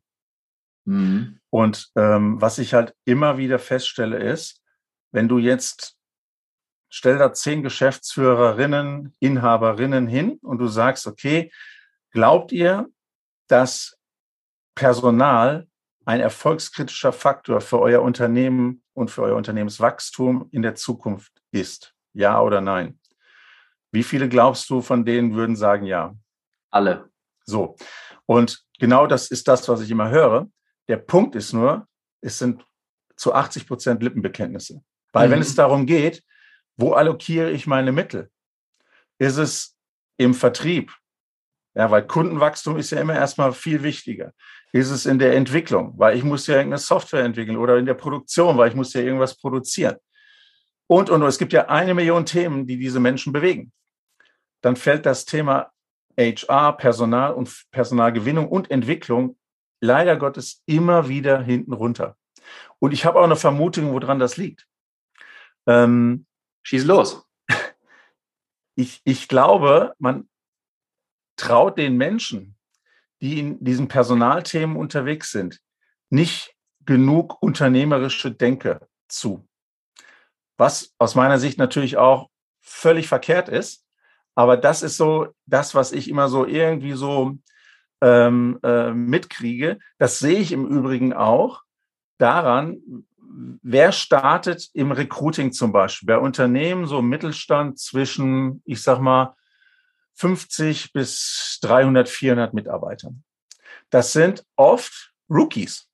Mhm. 0.85 1.41
Und 1.51 1.91
ähm, 1.97 2.41
was 2.41 2.59
ich 2.59 2.75
halt 2.75 2.95
immer 3.05 3.39
wieder 3.39 3.59
feststelle 3.59 4.19
ist, 4.19 4.63
wenn 5.13 5.29
du 5.29 5.39
jetzt 5.39 5.97
stell 6.89 7.19
da 7.19 7.33
zehn 7.33 7.63
Geschäftsführerinnen, 7.63 9.15
Inhaberinnen 9.19 10.07
hin 10.07 10.39
und 10.43 10.59
du 10.59 10.69
sagst, 10.69 11.07
okay, 11.07 11.51
glaubt 12.13 12.53
ihr, 12.53 12.89
dass 13.49 13.99
Personal 14.77 15.67
ein 16.05 16.21
erfolgskritischer 16.21 17.13
Faktor 17.13 17.61
für 17.61 17.81
euer 17.81 18.03
Unternehmen 18.03 18.83
und 18.93 19.11
für 19.11 19.23
euer 19.23 19.37
Unternehmenswachstum 19.37 20.49
in 20.53 20.63
der 20.63 20.75
Zukunft 20.75 21.33
ist? 21.51 21.95
Ja 22.13 22.41
oder 22.41 22.61
nein? 22.61 23.01
Wie 23.91 24.03
viele 24.03 24.29
glaubst 24.29 24.71
du 24.71 24.81
von 24.81 25.05
denen 25.05 25.35
würden 25.35 25.57
sagen 25.57 25.87
ja? 25.87 26.15
Alle. 26.71 27.11
So. 27.45 27.77
Und 28.27 28.65
genau 28.79 29.07
das 29.07 29.31
ist 29.31 29.49
das, 29.49 29.69
was 29.69 29.81
ich 29.81 29.91
immer 29.91 30.11
höre. 30.11 30.49
Der 30.89 30.97
Punkt 30.97 31.35
ist 31.35 31.53
nur, 31.53 31.87
es 32.21 32.39
sind 32.39 32.65
zu 33.17 33.33
80 33.33 33.67
Prozent 33.67 34.03
Lippenbekenntnisse. 34.03 34.83
Weil 35.13 35.29
mhm. 35.29 35.33
wenn 35.33 35.41
es 35.41 35.55
darum 35.55 35.87
geht, 35.87 36.23
wo 36.77 36.93
allokiere 36.93 37.51
ich 37.51 37.67
meine 37.67 37.93
Mittel? 37.93 38.31
Ist 39.19 39.37
es 39.37 39.77
im 40.17 40.35
Vertrieb? 40.35 40.93
Ja, 41.75 41.91
weil 41.91 42.07
Kundenwachstum 42.07 42.77
ist 42.77 42.91
ja 42.91 43.01
immer 43.01 43.15
erstmal 43.15 43.53
viel 43.53 43.83
wichtiger. 43.83 44.33
Ist 44.73 44.91
es 44.91 45.07
in 45.07 45.19
der 45.19 45.35
Entwicklung, 45.35 45.95
weil 45.97 46.17
ich 46.17 46.25
muss 46.25 46.47
ja 46.47 46.57
irgendeine 46.57 46.79
Software 46.79 47.25
entwickeln 47.25 47.57
oder 47.57 47.79
in 47.79 47.87
der 47.87 47.95
Produktion, 47.95 48.57
weil 48.57 48.69
ich 48.69 48.75
muss 48.75 48.93
ja 48.93 49.01
irgendwas 49.01 49.37
produzieren. 49.37 49.97
Und, 50.87 51.11
und, 51.11 51.23
und 51.23 51.29
es 51.29 51.39
gibt 51.39 51.53
ja 51.53 51.69
eine 51.69 51.95
Million 51.95 52.27
Themen, 52.27 52.67
die 52.67 52.77
diese 52.77 53.01
Menschen 53.01 53.33
bewegen. 53.33 53.73
Dann 54.61 54.77
fällt 54.77 55.07
das 55.07 55.25
Thema 55.25 55.73
HR, 56.19 56.77
Personal 56.77 57.35
und 57.35 57.65
Personalgewinnung 57.71 58.49
und 58.49 58.71
Entwicklung 58.71 59.37
leider 59.85 60.17
Gottes 60.17 60.63
immer 60.67 61.09
wieder 61.09 61.41
hinten 61.41 61.73
runter. 61.73 62.17
Und 62.79 62.93
ich 62.93 63.05
habe 63.05 63.19
auch 63.21 63.25
eine 63.25 63.37
Vermutung, 63.37 63.93
woran 63.93 64.19
das 64.19 64.37
liegt. 64.37 64.67
Ähm, 65.67 66.27
Schieß 66.63 66.85
los. 66.85 67.27
Ich, 68.77 69.01
ich 69.05 69.29
glaube, 69.29 69.95
man 70.01 70.29
traut 71.37 71.79
den 71.79 71.97
Menschen, 71.97 72.57
die 73.21 73.39
in 73.39 73.63
diesen 73.63 73.87
Personalthemen 73.87 74.77
unterwegs 74.77 75.31
sind, 75.31 75.61
nicht 76.11 76.57
genug 76.85 77.41
unternehmerische 77.41 78.33
Denke 78.33 78.89
zu. 79.07 79.47
Was 80.57 80.93
aus 80.99 81.15
meiner 81.15 81.39
Sicht 81.39 81.57
natürlich 81.57 81.99
auch 81.99 82.31
völlig 82.61 83.07
verkehrt 83.07 83.49
ist. 83.49 83.87
Aber 84.35 84.57
das 84.57 84.83
ist 84.83 84.97
so 84.97 85.29
das, 85.47 85.77
was 85.77 85.93
ich 85.93 86.09
immer 86.11 86.29
so 86.29 86.45
irgendwie 86.45 86.95
so 86.95 87.39
ähm, 88.05 88.59
äh, 88.63 88.93
mitkriege. 88.93 89.79
Das 89.99 90.19
sehe 90.19 90.39
ich 90.39 90.53
im 90.53 90.67
Übrigen 90.67 91.15
auch 91.15 91.63
daran, 92.19 93.07
wer 93.63 93.93
startet 93.93 94.69
im 94.75 94.93
Recruiting 94.93 95.53
zum 95.53 95.73
Beispiel 95.73 96.07
bei 96.07 96.19
Unternehmen 96.19 96.87
so 96.87 96.99
im 96.99 97.09
Mittelstand 97.09 97.79
zwischen, 97.79 98.63
ich 98.67 98.83
sag 98.83 99.01
mal, 99.01 99.35
50 100.17 100.93
bis 100.93 101.59
300, 101.63 102.09
400 102.09 102.53
Mitarbeitern. 102.55 103.25
Das 103.89 104.13
sind 104.13 104.45
oft 104.57 105.13
Rookies. 105.31 105.89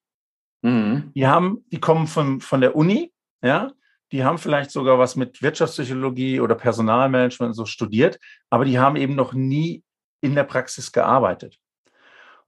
Mhm. 0.63 1.13
Die 1.15 1.27
haben, 1.27 1.65
die 1.71 1.81
kommen 1.81 2.09
von, 2.09 2.41
von 2.41 2.61
der 2.61 2.75
Uni, 2.75 3.13
ja, 3.41 3.71
die 4.13 4.25
haben 4.25 4.39
vielleicht 4.39 4.73
sogar 4.73 4.99
was 4.99 5.15
mit 5.15 5.41
Wirtschaftspsychologie 5.41 6.41
oder 6.41 6.57
Personalmanagement 6.57 7.55
so 7.55 7.65
studiert, 7.65 8.19
aber 8.51 8.65
die 8.65 8.81
haben 8.81 8.97
eben 8.97 9.15
noch 9.15 9.33
nie 9.33 9.85
in 10.21 10.35
der 10.35 10.45
Praxis 10.45 10.91
gearbeitet. 10.91 11.59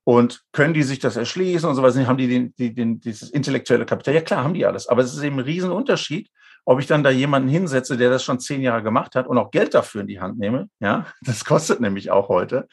Und 0.05 0.43
können 0.53 0.75
die 0.75 0.83
sich 0.83 0.99
das 0.99 1.17
erschließen 1.17 1.69
und 1.69 1.77
sowas? 1.77 1.97
Haben 1.97 2.17
die, 2.17 2.29
den, 2.29 2.55
die 2.57 2.75
den, 2.75 3.01
dieses 3.01 3.31
intellektuelle 3.31 3.87
Kapital? 3.87 4.15
Ja, 4.15 4.21
klar, 4.21 4.43
haben 4.43 4.55
die 4.55 4.67
alles. 4.67 4.89
Aber 4.89 5.03
es 5.03 5.15
ist 5.15 5.23
eben 5.23 5.37
ein 5.37 5.45
Riesenunterschied, 5.45 6.29
ob 6.65 6.81
ich 6.81 6.87
dann 6.87 7.05
da 7.05 7.11
jemanden 7.11 7.49
hinsetze, 7.49 7.97
der 7.97 8.11
das 8.11 8.25
schon 8.25 8.41
zehn 8.41 8.63
Jahre 8.63 8.83
gemacht 8.83 9.15
hat 9.15 9.27
und 9.27 9.39
auch 9.39 9.51
Geld 9.51 9.75
dafür 9.75 10.01
in 10.01 10.09
die 10.09 10.21
Hand 10.21 10.39
nehme. 10.39 10.69
Ja, 10.81 11.07
das 11.23 11.45
kostet 11.45 11.81
nämlich 11.81 12.11
auch 12.11 12.29
heute. 12.29 12.69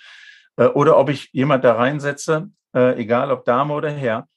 Äh, 0.58 0.66
oder 0.66 0.98
ob 0.98 1.10
ich 1.10 1.30
jemand 1.32 1.64
da 1.64 1.74
reinsetze, 1.74 2.50
äh, 2.74 3.00
egal 3.00 3.32
ob 3.32 3.46
Dame 3.46 3.74
oder 3.74 3.92
Herr, 3.92 4.28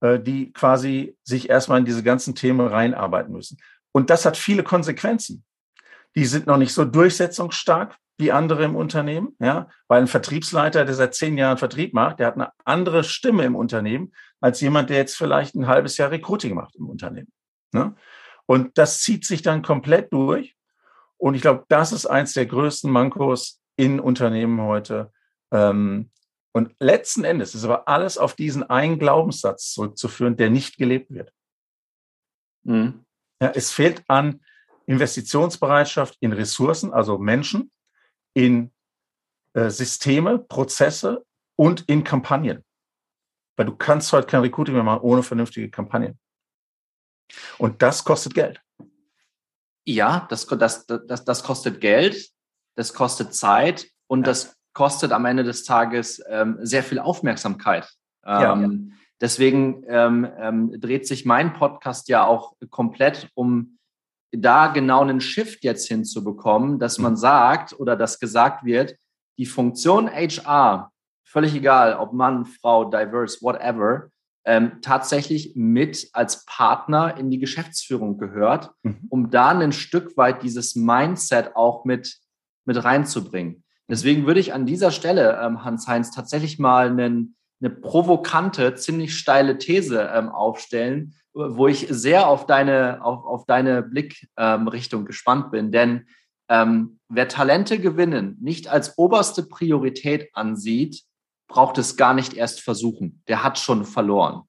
äh, 0.00 0.18
die 0.18 0.52
quasi 0.52 1.16
sich 1.22 1.50
erstmal 1.50 1.78
in 1.78 1.84
diese 1.84 2.02
ganzen 2.02 2.34
Themen 2.34 2.66
reinarbeiten 2.66 3.32
müssen. 3.32 3.58
Und 3.92 4.10
das 4.10 4.24
hat 4.24 4.36
viele 4.36 4.62
Konsequenzen. 4.62 5.44
Die 6.16 6.24
sind 6.24 6.46
noch 6.46 6.56
nicht 6.56 6.74
so 6.74 6.84
durchsetzungsstark 6.84 7.96
wie 8.20 8.32
andere 8.32 8.64
im 8.64 8.76
Unternehmen, 8.76 9.34
ja, 9.40 9.68
weil 9.88 10.02
ein 10.02 10.06
Vertriebsleiter, 10.06 10.84
der 10.84 10.94
seit 10.94 11.14
zehn 11.14 11.36
Jahren 11.36 11.58
Vertrieb 11.58 11.94
macht, 11.94 12.20
der 12.20 12.28
hat 12.28 12.34
eine 12.34 12.52
andere 12.64 13.02
Stimme 13.02 13.44
im 13.44 13.56
Unternehmen 13.56 14.12
als 14.40 14.60
jemand, 14.60 14.90
der 14.90 14.98
jetzt 14.98 15.16
vielleicht 15.16 15.54
ein 15.54 15.66
halbes 15.66 15.96
Jahr 15.96 16.10
Recruiting 16.10 16.54
macht 16.54 16.76
im 16.76 16.88
Unternehmen. 16.88 17.32
Ne? 17.72 17.94
Und 18.46 18.78
das 18.78 19.00
zieht 19.00 19.24
sich 19.24 19.42
dann 19.42 19.62
komplett 19.62 20.12
durch. 20.12 20.56
Und 21.16 21.34
ich 21.34 21.42
glaube, 21.42 21.64
das 21.68 21.92
ist 21.92 22.06
eins 22.06 22.32
der 22.32 22.46
größten 22.46 22.90
Mankos 22.90 23.60
in 23.76 24.00
Unternehmen 24.00 24.60
heute. 24.60 25.12
Ähm, 25.52 26.10
und 26.52 26.74
letzten 26.80 27.24
Endes 27.24 27.54
ist 27.54 27.64
aber 27.64 27.86
alles 27.88 28.18
auf 28.18 28.34
diesen 28.34 28.68
einen 28.68 28.98
Glaubenssatz 28.98 29.72
zurückzuführen, 29.72 30.36
der 30.36 30.50
nicht 30.50 30.78
gelebt 30.78 31.10
wird. 31.10 31.32
Mhm. 32.64 33.04
Ja, 33.40 33.52
es 33.54 33.70
fehlt 33.70 34.02
an 34.08 34.40
Investitionsbereitschaft 34.86 36.16
in 36.20 36.32
Ressourcen, 36.32 36.92
also 36.92 37.18
Menschen, 37.18 37.70
in 38.34 38.70
äh, 39.54 39.70
Systeme, 39.70 40.38
Prozesse 40.38 41.24
und 41.56 41.82
in 41.88 42.04
Kampagnen. 42.04 42.64
Weil 43.56 43.66
du 43.66 43.76
kannst 43.76 44.12
heute 44.12 44.26
kein 44.26 44.40
Recruiting 44.40 44.74
mehr 44.74 44.82
machen 44.82 45.02
ohne 45.02 45.22
vernünftige 45.22 45.70
Kampagnen. 45.70 46.18
Und 47.58 47.82
das 47.82 48.04
kostet 48.04 48.34
Geld. 48.34 48.60
Ja, 49.84 50.26
das, 50.30 50.46
das, 50.46 50.86
das, 50.86 51.24
das 51.24 51.42
kostet 51.42 51.80
Geld, 51.80 52.30
das 52.76 52.94
kostet 52.94 53.34
Zeit 53.34 53.88
und 54.06 54.20
ja. 54.20 54.24
das 54.26 54.56
kostet 54.72 55.12
am 55.12 55.24
Ende 55.24 55.44
des 55.44 55.64
Tages 55.64 56.22
ähm, 56.28 56.58
sehr 56.62 56.82
viel 56.82 56.98
Aufmerksamkeit. 56.98 57.88
Ähm, 58.24 58.90
ja. 58.90 58.96
Deswegen 59.20 59.84
ähm, 59.88 60.28
ähm, 60.38 60.80
dreht 60.80 61.06
sich 61.06 61.24
mein 61.26 61.52
Podcast 61.52 62.08
ja 62.08 62.24
auch 62.24 62.54
komplett 62.70 63.28
um 63.34 63.78
da 64.32 64.68
genau 64.68 65.02
einen 65.02 65.20
Shift 65.20 65.64
jetzt 65.64 65.88
hinzubekommen, 65.88 66.78
dass 66.78 66.98
man 66.98 67.12
mhm. 67.12 67.16
sagt 67.16 67.78
oder 67.78 67.96
dass 67.96 68.20
gesagt 68.20 68.64
wird, 68.64 68.96
die 69.38 69.46
Funktion 69.46 70.08
HR, 70.08 70.92
völlig 71.24 71.54
egal, 71.54 71.96
ob 71.96 72.12
Mann, 72.12 72.46
Frau, 72.46 72.84
diverse, 72.84 73.38
whatever, 73.42 74.10
ähm, 74.44 74.80
tatsächlich 74.82 75.54
mit 75.54 76.08
als 76.12 76.44
Partner 76.46 77.16
in 77.16 77.30
die 77.30 77.38
Geschäftsführung 77.38 78.18
gehört, 78.18 78.70
mhm. 78.82 79.06
um 79.08 79.30
da 79.30 79.50
ein 79.50 79.72
Stück 79.72 80.16
weit 80.16 80.42
dieses 80.42 80.76
Mindset 80.76 81.56
auch 81.56 81.84
mit, 81.84 82.18
mit 82.64 82.82
reinzubringen. 82.82 83.64
Deswegen 83.88 84.26
würde 84.26 84.40
ich 84.40 84.54
an 84.54 84.66
dieser 84.66 84.92
Stelle, 84.92 85.40
ähm, 85.42 85.64
Hans-Heinz, 85.64 86.12
tatsächlich 86.12 86.58
mal 86.58 86.88
einen, 86.88 87.34
eine 87.60 87.70
provokante, 87.70 88.74
ziemlich 88.76 89.16
steile 89.16 89.58
These 89.58 90.10
ähm, 90.14 90.28
aufstellen, 90.28 91.14
wo 91.32 91.68
ich 91.68 91.86
sehr 91.88 92.28
auf 92.28 92.46
deine, 92.46 93.04
auf, 93.04 93.24
auf 93.24 93.46
deine 93.46 93.82
Blickrichtung 93.82 95.00
ähm, 95.00 95.06
gespannt 95.06 95.50
bin. 95.50 95.72
Denn 95.72 96.06
ähm, 96.48 96.98
wer 97.08 97.28
Talente 97.28 97.78
gewinnen 97.78 98.36
nicht 98.40 98.68
als 98.68 98.98
oberste 98.98 99.44
Priorität 99.44 100.30
ansieht, 100.34 101.04
braucht 101.48 101.78
es 101.78 101.96
gar 101.96 102.14
nicht 102.14 102.34
erst 102.34 102.60
versuchen. 102.60 103.22
Der 103.28 103.44
hat 103.44 103.58
schon 103.58 103.84
verloren. 103.84 104.42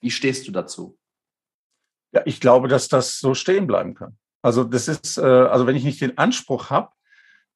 Wie 0.00 0.10
stehst 0.10 0.46
du 0.46 0.52
dazu? 0.52 0.98
Ja, 2.12 2.22
ich 2.24 2.40
glaube, 2.40 2.68
dass 2.68 2.88
das 2.88 3.18
so 3.18 3.34
stehen 3.34 3.66
bleiben 3.66 3.94
kann. 3.94 4.16
Also 4.42 4.64
das 4.64 4.88
ist, 4.88 5.18
äh, 5.18 5.22
also 5.22 5.66
wenn 5.66 5.76
ich 5.76 5.84
nicht 5.84 6.00
den 6.00 6.16
Anspruch 6.18 6.70
habe, 6.70 6.90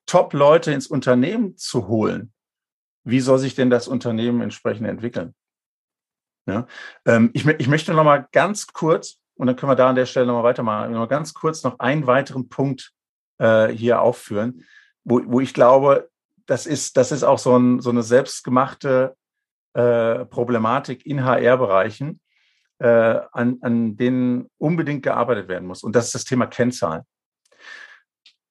Top-Leute 0.06 0.72
ins 0.72 0.86
Unternehmen 0.86 1.56
zu 1.56 1.86
holen, 1.86 2.32
wie 3.04 3.20
soll 3.20 3.38
sich 3.38 3.54
denn 3.54 3.70
das 3.70 3.88
Unternehmen 3.88 4.40
entsprechend 4.40 4.86
entwickeln? 4.86 5.34
Ja, 6.46 6.66
ähm, 7.06 7.30
ich, 7.32 7.46
ich 7.46 7.68
möchte 7.68 7.92
noch 7.94 8.04
mal 8.04 8.26
ganz 8.32 8.66
kurz, 8.68 9.20
und 9.34 9.46
dann 9.46 9.56
können 9.56 9.70
wir 9.70 9.76
da 9.76 9.88
an 9.88 9.96
der 9.96 10.06
Stelle 10.06 10.26
noch 10.26 10.34
mal 10.34 10.44
weitermachen, 10.44 10.92
noch 10.92 11.00
mal 11.00 11.06
ganz 11.06 11.34
kurz 11.34 11.62
noch 11.62 11.78
einen 11.78 12.06
weiteren 12.06 12.48
Punkt 12.48 12.92
äh, 13.38 13.68
hier 13.68 14.00
aufführen, 14.00 14.64
wo, 15.04 15.20
wo 15.26 15.40
ich 15.40 15.54
glaube, 15.54 16.10
das 16.46 16.66
ist, 16.66 16.96
das 16.96 17.12
ist 17.12 17.22
auch 17.22 17.38
so, 17.38 17.56
ein, 17.56 17.80
so 17.80 17.90
eine 17.90 18.02
selbstgemachte 18.02 19.16
äh, 19.74 20.24
Problematik 20.24 21.06
in 21.06 21.24
HR-Bereichen, 21.24 22.20
äh, 22.78 23.20
an, 23.32 23.58
an 23.60 23.96
denen 23.96 24.50
unbedingt 24.58 25.02
gearbeitet 25.02 25.48
werden 25.48 25.68
muss. 25.68 25.82
Und 25.82 25.94
das 25.94 26.06
ist 26.06 26.14
das 26.14 26.24
Thema 26.24 26.46
Kennzahlen. 26.46 27.02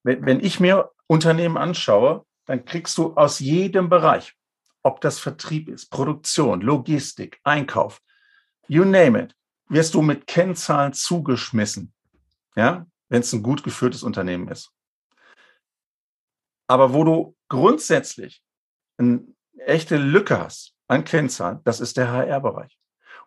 Wenn, 0.04 0.26
wenn 0.26 0.40
ich 0.40 0.60
mir 0.60 0.92
Unternehmen 1.08 1.58
anschaue, 1.58 2.26
dann 2.46 2.64
kriegst 2.66 2.98
du 2.98 3.16
aus 3.16 3.40
jedem 3.40 3.90
Bereich, 3.90 4.36
ob 4.84 5.02
das 5.02 5.20
Vertrieb 5.20 5.70
ist, 5.70 5.90
Produktion, 5.90 6.62
Logistik, 6.62 7.40
Einkauf, 7.44 8.02
you 8.68 8.86
name 8.86 9.22
it, 9.22 9.36
wirst 9.68 9.94
du 9.94 10.02
mit 10.02 10.28
Kennzahlen 10.28 10.94
zugeschmissen, 10.94 11.94
ja, 12.56 12.86
wenn 13.10 13.22
es 13.22 13.34
ein 13.34 13.44
gut 13.44 13.64
geführtes 13.64 14.04
Unternehmen 14.04 14.48
ist. 14.48 14.72
Aber 16.68 16.94
wo 16.94 17.04
du 17.04 17.36
grundsätzlich 17.50 18.44
eine 18.98 19.26
echte 19.58 19.98
Lücke 19.98 20.40
hast 20.40 20.76
an 20.88 21.04
Kennzahlen, 21.04 21.60
das 21.64 21.80
ist 21.80 21.98
der 21.98 22.12
HR-Bereich. 22.12 22.78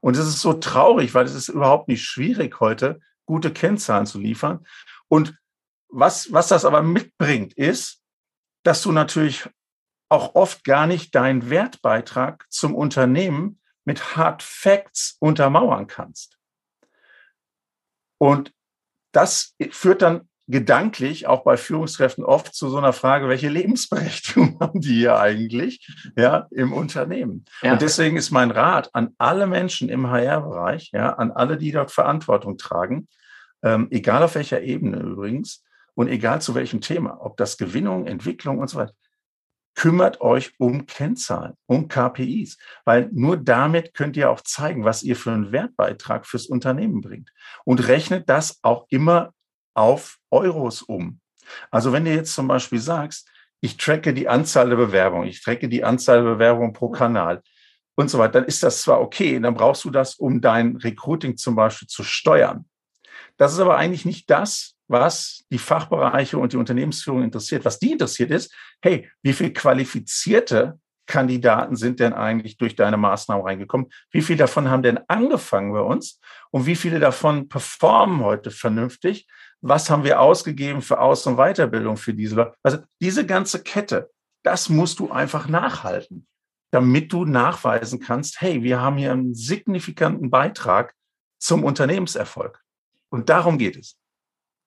Und 0.01 0.17
es 0.17 0.27
ist 0.27 0.41
so 0.41 0.55
traurig, 0.55 1.15
weil 1.15 1.27
es 1.27 1.35
ist 1.35 1.49
überhaupt 1.49 1.89
nicht 1.89 2.05
schwierig 2.05 2.61
heute, 2.61 3.01
gute 3.25 3.53
Kennzahlen 3.53 4.07
zu 4.07 4.19
liefern. 4.19 4.67
Und 5.09 5.37
was, 5.89 6.33
was 6.33 6.49
das 6.49 6.65
aber 6.65 6.83
mitbringt, 6.83 7.53
ist, 7.55 8.03
dass 8.65 8.83
du 8.83 8.93
natürlich 8.93 9.49
auch 10.13 10.35
oft 10.35 10.63
gar 10.65 10.87
nicht 10.87 11.15
deinen 11.15 11.49
Wertbeitrag 11.49 12.45
zum 12.51 12.75
Unternehmen 12.75 13.61
mit 13.85 14.15
Hard 14.15 14.43
Facts 14.43 15.17
untermauern 15.21 15.87
kannst. 15.87 16.37
Und 18.19 18.53
das 19.13 19.55
führt 19.71 20.03
dann 20.03 20.29
gedanklich 20.49 21.27
auch 21.27 21.45
bei 21.45 21.57
Führungskräften 21.57 22.25
oft 22.25 22.55
zu 22.55 22.69
so 22.69 22.77
einer 22.77 22.93
Frage, 22.93 23.27
welche 23.29 23.49
Lebensberechtigung 23.49 24.59
haben 24.61 24.83
die 24.83 24.97
hier 24.97 25.19
eigentlich 25.19 25.89
ja, 26.15 26.47
im 26.51 26.75
Unternehmen? 26.75 27.47
Ja. 27.63 27.73
Und 27.73 27.81
deswegen 27.81 28.19
ist 28.19 28.31
mein 28.31 28.51
Rat 28.51 28.91
an 28.93 29.15
alle 29.17 29.47
Menschen 29.47 29.89
im 29.89 30.11
HR-Bereich, 30.11 30.91
ja, 30.93 31.15
an 31.15 31.33
alle, 31.33 31.57
die 31.57 31.73
dort 31.73 31.91
Verantwortung 31.91 32.59
tragen, 32.59 33.09
ähm, 33.63 33.89
egal 33.91 34.23
auf 34.23 34.35
welcher 34.35 34.61
Ebene 34.61 34.99
übrigens 34.99 35.65
und 35.95 36.09
egal 36.09 36.43
zu 36.43 36.55
welchem 36.55 36.83
Thema, 36.83 37.25
ob 37.25 37.39
das 37.39 37.57
Gewinnung, 37.57 38.07
Entwicklung 38.07 38.59
und 38.59 38.69
so 38.69 38.77
weiter, 38.77 38.93
kümmert 39.75 40.21
euch 40.21 40.53
um 40.59 40.87
Kennzahlen, 40.87 41.55
um 41.67 41.89
KPIs, 41.89 42.59
weil 42.85 43.09
nur 43.13 43.37
damit 43.37 43.95
könnt 43.95 44.17
ihr 44.17 44.31
auch 44.31 44.41
zeigen, 44.43 44.85
was 44.85 45.03
ihr 45.03 45.17
für 45.17 45.33
einen 45.33 45.53
Wertbeitrag 45.53 46.27
fürs 46.27 46.47
Unternehmen 46.47 47.01
bringt 47.01 47.33
und 47.65 47.89
rechnet 47.89 48.29
das 48.29 48.59
auch 48.63 48.87
immer 48.91 49.33
auf 49.75 50.19
Euros 50.31 50.83
um. 50.83 51.21
Also 51.71 51.93
wenn 51.93 52.05
du 52.05 52.13
jetzt 52.13 52.35
zum 52.35 52.49
Beispiel 52.49 52.79
sagst, 52.79 53.29
ich 53.61 53.77
tracke 53.77 54.13
die 54.13 54.29
Anzahl 54.29 54.69
der 54.69 54.77
Bewerbungen, 54.77 55.29
ich 55.29 55.43
tracke 55.43 55.69
die 55.69 55.85
Anzahl 55.85 56.23
der 56.23 56.33
Bewerbungen 56.33 56.73
pro 56.73 56.91
Kanal 56.91 57.43
und 57.95 58.11
so 58.11 58.19
weiter, 58.19 58.41
dann 58.41 58.45
ist 58.45 58.63
das 58.63 58.83
zwar 58.83 59.01
okay, 59.01 59.39
dann 59.39 59.55
brauchst 59.55 59.85
du 59.85 59.91
das, 59.91 60.17
um 60.17 60.41
dein 60.41 60.77
Recruiting 60.77 61.37
zum 61.37 61.55
Beispiel 61.55 61.89
zu 61.89 62.03
steuern. 62.03 62.67
Das 63.37 63.53
ist 63.53 63.61
aber 63.61 63.77
eigentlich 63.77 64.05
nicht 64.05 64.29
das, 64.31 64.75
was 64.93 65.45
die 65.51 65.59
Fachbereiche 65.59 66.39
und 66.39 66.53
die 66.53 66.59
Unternehmensführung 66.59 67.23
interessiert. 67.23 67.65
Was 67.65 67.79
die 67.79 67.93
interessiert 67.93 68.31
ist, 68.31 68.55
hey, 68.83 69.11
wie 69.23 69.33
viel 69.33 69.53
qualifizierte 69.53 70.79
Kandidaten 71.07 71.77
sind 71.77 71.99
denn 71.99 72.13
eigentlich 72.13 72.59
durch 72.59 72.77
deine 72.77 72.99
Maßnahmen 72.99 73.45
reingekommen? 73.45 73.91
Wie 74.11 74.23
viele 74.23 74.39
davon 74.39 74.71
haben 74.71 74.83
denn 74.83 75.01
angefangen 75.09 75.73
bei 75.73 75.81
uns? 75.81 76.21
Und 76.51 76.67
wie 76.67 76.77
viele 76.77 77.01
davon 77.01 77.49
performen 77.49 78.21
heute 78.21 78.51
vernünftig? 78.51 79.27
Was 79.63 79.91
haben 79.91 80.05
wir 80.05 80.21
ausgegeben 80.21 80.83
für 80.83 81.01
Aus- 81.01 81.27
und 81.27 81.37
Weiterbildung 81.37 81.97
für 81.97 82.15
diese 82.15 82.37
Leute? 82.37 82.55
Also 82.63 82.79
diese 83.01 83.27
ganze 83.27 83.63
Kette, 83.63 84.11
das 84.45 84.69
musst 84.69 84.99
du 84.99 85.11
einfach 85.11 85.49
nachhalten, 85.49 86.27
damit 86.71 87.13
du 87.13 87.25
nachweisen 87.25 87.99
kannst, 87.99 88.41
hey, 88.41 88.63
wir 88.63 88.81
haben 88.81 88.99
hier 88.99 89.13
einen 89.13 89.35
signifikanten 89.35 90.31
Beitrag 90.31 90.95
zum 91.39 91.65
Unternehmenserfolg. 91.65 92.61
Und 93.09 93.29
darum 93.29 93.59
geht 93.59 93.77
es. 93.77 93.97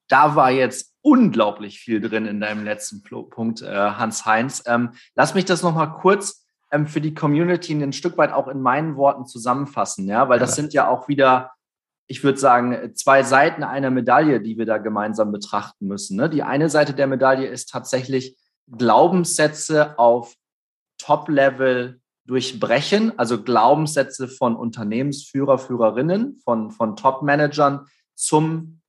Da 0.08 0.36
war 0.36 0.52
jetzt 0.52 0.94
unglaublich 1.02 1.80
viel 1.80 2.02
drin 2.02 2.26
in 2.26 2.40
deinem 2.40 2.64
letzten 2.64 3.04
Punkt, 3.04 3.62
äh, 3.62 3.68
Hans-Heinz. 3.68 4.64
Ähm, 4.66 4.92
lass 5.14 5.36
mich 5.36 5.46
das 5.46 5.62
nochmal 5.62 5.94
kurz 5.94 6.46
ähm, 6.72 6.88
für 6.88 7.02
die 7.02 7.14
Community 7.14 7.74
ein 7.74 7.94
Stück 7.94 8.18
weit 8.18 8.32
auch 8.32 8.48
in 8.48 8.62
meinen 8.62 8.96
Worten 8.96 9.26
zusammenfassen, 9.26 10.08
ja, 10.08 10.30
weil 10.30 10.40
das 10.40 10.56
sind 10.56 10.74
ja 10.74 10.88
auch 10.88 11.08
wieder, 11.08 11.52
ich 12.08 12.24
würde 12.24 12.40
sagen, 12.40 12.96
zwei 12.96 13.24
Seiten 13.24 13.64
einer 13.64 13.92
Medaille, 13.92 14.42
die 14.42 14.58
wir 14.58 14.66
da 14.66 14.80
gemeinsam 14.80 15.32
betrachten 15.32 15.88
müssen. 15.88 16.18
Ne? 16.18 16.30
Die 16.30 16.44
eine 16.44 16.70
Seite 16.70 16.94
der 16.94 17.08
Medaille 17.08 17.48
ist 17.48 17.70
tatsächlich 17.70 18.38
Glaubenssätze 18.68 20.00
auf 20.00 20.36
Top-Level 20.98 22.02
durchbrechen, 22.26 23.18
also 23.20 23.44
Glaubenssätze 23.44 24.28
von 24.28 24.56
Unternehmensführer, 24.56 25.60
Führerinnen, 25.60 26.40
von, 26.44 26.72
von 26.72 26.96
Top-Managern 26.96 27.86
zum 28.16 28.82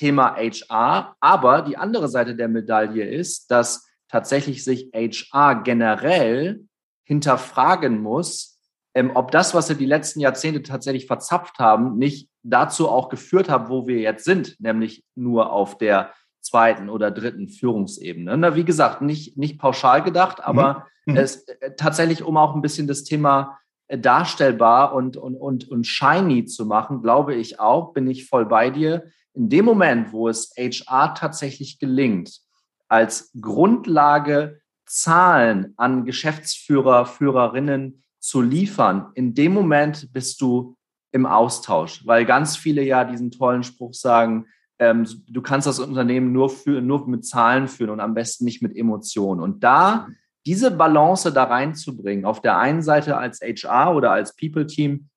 Thema 0.00 0.34
HR. 0.34 1.14
Aber 1.20 1.60
die 1.60 1.76
andere 1.76 2.08
Seite 2.08 2.34
der 2.34 2.48
Medaille 2.48 3.04
ist, 3.04 3.50
dass 3.50 3.86
tatsächlich 4.08 4.64
sich 4.64 4.90
HR 4.94 5.62
generell 5.62 6.64
hinterfragen 7.04 8.00
muss, 8.00 8.58
ähm, 8.94 9.12
ob 9.14 9.30
das, 9.30 9.54
was 9.54 9.68
wir 9.68 9.76
die 9.76 9.86
letzten 9.86 10.20
Jahrzehnte 10.20 10.62
tatsächlich 10.62 11.06
verzapft 11.06 11.58
haben, 11.58 11.98
nicht 11.98 12.30
dazu 12.42 12.88
auch 12.88 13.10
geführt 13.10 13.50
hat, 13.50 13.68
wo 13.68 13.86
wir 13.86 13.98
jetzt 13.98 14.24
sind, 14.24 14.56
nämlich 14.58 15.04
nur 15.14 15.52
auf 15.52 15.76
der 15.76 16.14
zweiten 16.40 16.88
oder 16.88 17.10
dritten 17.10 17.50
Führungsebene. 17.50 18.36
Na, 18.38 18.56
wie 18.56 18.64
gesagt, 18.64 19.02
nicht, 19.02 19.36
nicht 19.36 19.58
pauschal 19.58 20.02
gedacht, 20.02 20.42
aber 20.42 20.86
mhm. 21.04 21.16
es 21.16 21.46
äh, 21.46 21.72
tatsächlich, 21.76 22.22
um 22.22 22.38
auch 22.38 22.54
ein 22.54 22.62
bisschen 22.62 22.86
das 22.86 23.04
Thema 23.04 23.58
äh, 23.88 23.98
darstellbar 23.98 24.94
und, 24.94 25.18
und, 25.18 25.36
und, 25.36 25.70
und 25.70 25.86
shiny 25.86 26.46
zu 26.46 26.64
machen, 26.64 27.02
glaube 27.02 27.34
ich 27.34 27.60
auch, 27.60 27.92
bin 27.92 28.08
ich 28.08 28.26
voll 28.26 28.46
bei 28.46 28.70
dir, 28.70 29.04
in 29.34 29.48
dem 29.48 29.64
Moment, 29.64 30.12
wo 30.12 30.28
es 30.28 30.52
HR 30.56 31.14
tatsächlich 31.14 31.78
gelingt, 31.78 32.40
als 32.88 33.30
Grundlage 33.40 34.60
Zahlen 34.86 35.74
an 35.76 36.04
Geschäftsführer, 36.04 37.06
Führerinnen 37.06 38.02
zu 38.18 38.42
liefern, 38.42 39.12
in 39.14 39.34
dem 39.34 39.52
Moment 39.52 40.12
bist 40.12 40.40
du 40.40 40.76
im 41.12 41.26
Austausch, 41.26 42.06
weil 42.06 42.24
ganz 42.24 42.56
viele 42.56 42.82
ja 42.82 43.04
diesen 43.04 43.30
tollen 43.30 43.62
Spruch 43.62 43.94
sagen, 43.94 44.46
ähm, 44.78 45.06
du 45.28 45.42
kannst 45.42 45.66
das 45.66 45.78
Unternehmen 45.78 46.32
nur, 46.32 46.50
für, 46.50 46.80
nur 46.80 47.06
mit 47.08 47.24
Zahlen 47.24 47.68
führen 47.68 47.90
und 47.90 48.00
am 48.00 48.14
besten 48.14 48.44
nicht 48.44 48.62
mit 48.62 48.76
Emotionen. 48.76 49.40
Und 49.40 49.62
da 49.62 50.08
diese 50.46 50.70
Balance 50.70 51.32
da 51.32 51.44
reinzubringen, 51.44 52.24
auf 52.24 52.40
der 52.40 52.58
einen 52.58 52.82
Seite 52.82 53.16
als 53.16 53.40
HR 53.40 53.94
oder 53.94 54.10
als 54.10 54.34
People-Team 54.34 55.08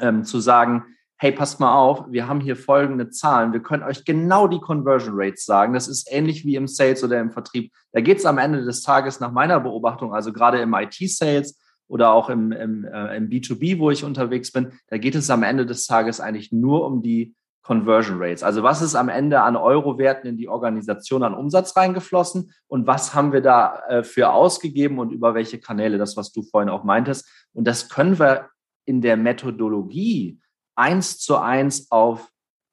ähm, 0.00 0.24
zu 0.24 0.40
sagen, 0.40 0.84
hey, 1.18 1.32
passt 1.32 1.60
mal 1.60 1.74
auf, 1.74 2.04
wir 2.10 2.26
haben 2.26 2.40
hier 2.40 2.56
folgende 2.56 3.08
Zahlen. 3.10 3.52
Wir 3.52 3.60
können 3.60 3.82
euch 3.82 4.04
genau 4.04 4.48
die 4.48 4.60
Conversion 4.60 5.14
Rates 5.16 5.44
sagen. 5.44 5.72
Das 5.72 5.88
ist 5.88 6.08
ähnlich 6.10 6.44
wie 6.44 6.56
im 6.56 6.66
Sales 6.66 7.04
oder 7.04 7.20
im 7.20 7.30
Vertrieb. 7.30 7.72
Da 7.92 8.00
geht 8.00 8.18
es 8.18 8.26
am 8.26 8.38
Ende 8.38 8.64
des 8.64 8.82
Tages 8.82 9.20
nach 9.20 9.32
meiner 9.32 9.60
Beobachtung, 9.60 10.12
also 10.12 10.32
gerade 10.32 10.60
im 10.60 10.74
IT-Sales 10.74 11.58
oder 11.86 12.12
auch 12.12 12.30
im, 12.30 12.50
im, 12.52 12.84
äh, 12.84 13.16
im 13.16 13.28
B2B, 13.28 13.78
wo 13.78 13.90
ich 13.90 14.04
unterwegs 14.04 14.50
bin, 14.50 14.72
da 14.88 14.98
geht 14.98 15.14
es 15.14 15.30
am 15.30 15.42
Ende 15.42 15.66
des 15.66 15.86
Tages 15.86 16.20
eigentlich 16.20 16.50
nur 16.50 16.84
um 16.84 17.02
die 17.02 17.34
Conversion 17.62 18.18
Rates. 18.20 18.42
Also 18.42 18.62
was 18.62 18.82
ist 18.82 18.94
am 18.94 19.08
Ende 19.08 19.40
an 19.40 19.56
Euro-Werten 19.56 20.26
in 20.26 20.36
die 20.36 20.48
Organisation 20.48 21.22
an 21.22 21.34
Umsatz 21.34 21.76
reingeflossen 21.76 22.52
und 22.68 22.86
was 22.86 23.14
haben 23.14 23.32
wir 23.32 23.40
da 23.40 23.82
äh, 23.88 24.02
für 24.02 24.30
ausgegeben 24.30 24.98
und 24.98 25.12
über 25.12 25.34
welche 25.34 25.58
Kanäle, 25.58 25.96
das, 25.96 26.16
was 26.16 26.32
du 26.32 26.42
vorhin 26.42 26.68
auch 26.68 26.84
meintest. 26.84 27.26
Und 27.52 27.66
das 27.66 27.88
können 27.88 28.18
wir 28.18 28.48
in 28.84 29.00
der 29.00 29.16
Methodologie 29.16 30.40
eins 30.76 31.18
zu 31.18 31.36
eins 31.38 31.90
auf 31.90 32.30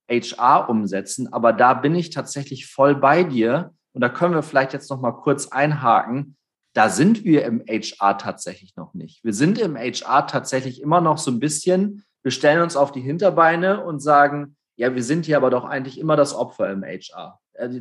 HR 0.10 0.70
umsetzen. 0.70 1.32
Aber 1.32 1.54
da 1.54 1.74
bin 1.74 1.96
ich 1.96 2.10
tatsächlich 2.10 2.68
voll 2.68 2.96
bei 2.96 3.24
dir. 3.24 3.74
Und 3.94 4.02
da 4.02 4.10
können 4.10 4.34
wir 4.34 4.44
vielleicht 4.44 4.74
jetzt 4.74 4.90
noch 4.90 5.02
mal 5.02 5.12
kurz 5.12 5.48
einhaken. 5.48 6.38
Da 6.74 6.90
sind 6.90 7.24
wir 7.24 7.44
im 7.46 7.64
HR 7.68 8.18
tatsächlich 8.18 8.76
noch 8.76 8.94
nicht. 8.94 9.24
Wir 9.24 9.34
sind 9.34 9.60
im 9.60 9.76
HR 9.76 10.28
tatsächlich 10.28 10.82
immer 10.82 11.02
noch 11.02 11.18
so 11.18 11.32
ein 11.32 11.40
bisschen, 11.40 12.06
wir 12.24 12.32
stellen 12.32 12.62
uns 12.62 12.76
auf 12.78 12.92
die 12.92 13.02
Hinterbeine 13.02 13.84
und 13.84 14.00
sagen, 14.00 14.56
ja, 14.78 14.96
wir 14.96 15.04
sind 15.04 15.26
hier 15.26 15.38
aber 15.38 15.50
doch 15.50 15.66
eigentlich 15.66 16.00
immer 16.00 16.16
das 16.16 16.34
Opfer 16.34 16.72
im 16.72 16.84
HR. 16.84 17.40
Also, 17.58 17.80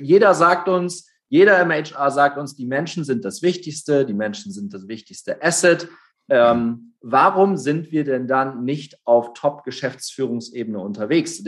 jeder 0.00 0.34
sagt 0.34 0.68
uns, 0.68 1.08
jeder 1.28 1.60
im 1.60 1.70
HR 1.70 2.10
sagt 2.10 2.36
uns, 2.36 2.56
die 2.56 2.66
Menschen 2.66 3.04
sind 3.04 3.24
das 3.24 3.42
Wichtigste, 3.42 4.04
die 4.04 4.12
Menschen 4.12 4.52
sind 4.52 4.74
das 4.74 4.88
wichtigste 4.88 5.40
Asset. 5.42 5.88
Ähm, 6.28 6.91
warum 7.02 7.56
sind 7.56 7.92
wir 7.92 8.04
denn 8.04 8.26
dann 8.26 8.64
nicht 8.64 8.98
auf 9.04 9.34
Top-Geschäftsführungsebene 9.34 10.78
unterwegs? 10.78 11.44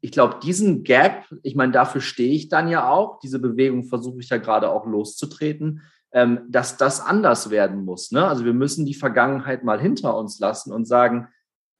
Ich 0.00 0.12
glaube, 0.12 0.40
diesen 0.42 0.82
Gap, 0.82 1.26
ich 1.42 1.54
meine, 1.54 1.72
dafür 1.72 2.00
stehe 2.00 2.32
ich 2.32 2.48
dann 2.48 2.68
ja 2.68 2.90
auch. 2.90 3.20
Diese 3.20 3.38
Bewegung 3.38 3.84
versuche 3.84 4.20
ich 4.20 4.28
ja 4.28 4.38
gerade 4.38 4.70
auch 4.70 4.86
loszutreten, 4.86 5.82
ähm, 6.12 6.40
dass 6.48 6.76
das 6.76 7.00
anders 7.00 7.50
werden 7.50 7.84
muss. 7.84 8.10
Ne? 8.10 8.26
Also 8.26 8.44
wir 8.44 8.54
müssen 8.54 8.86
die 8.86 8.94
Vergangenheit 8.94 9.64
mal 9.64 9.80
hinter 9.80 10.16
uns 10.16 10.38
lassen 10.38 10.72
und 10.72 10.86
sagen, 10.86 11.28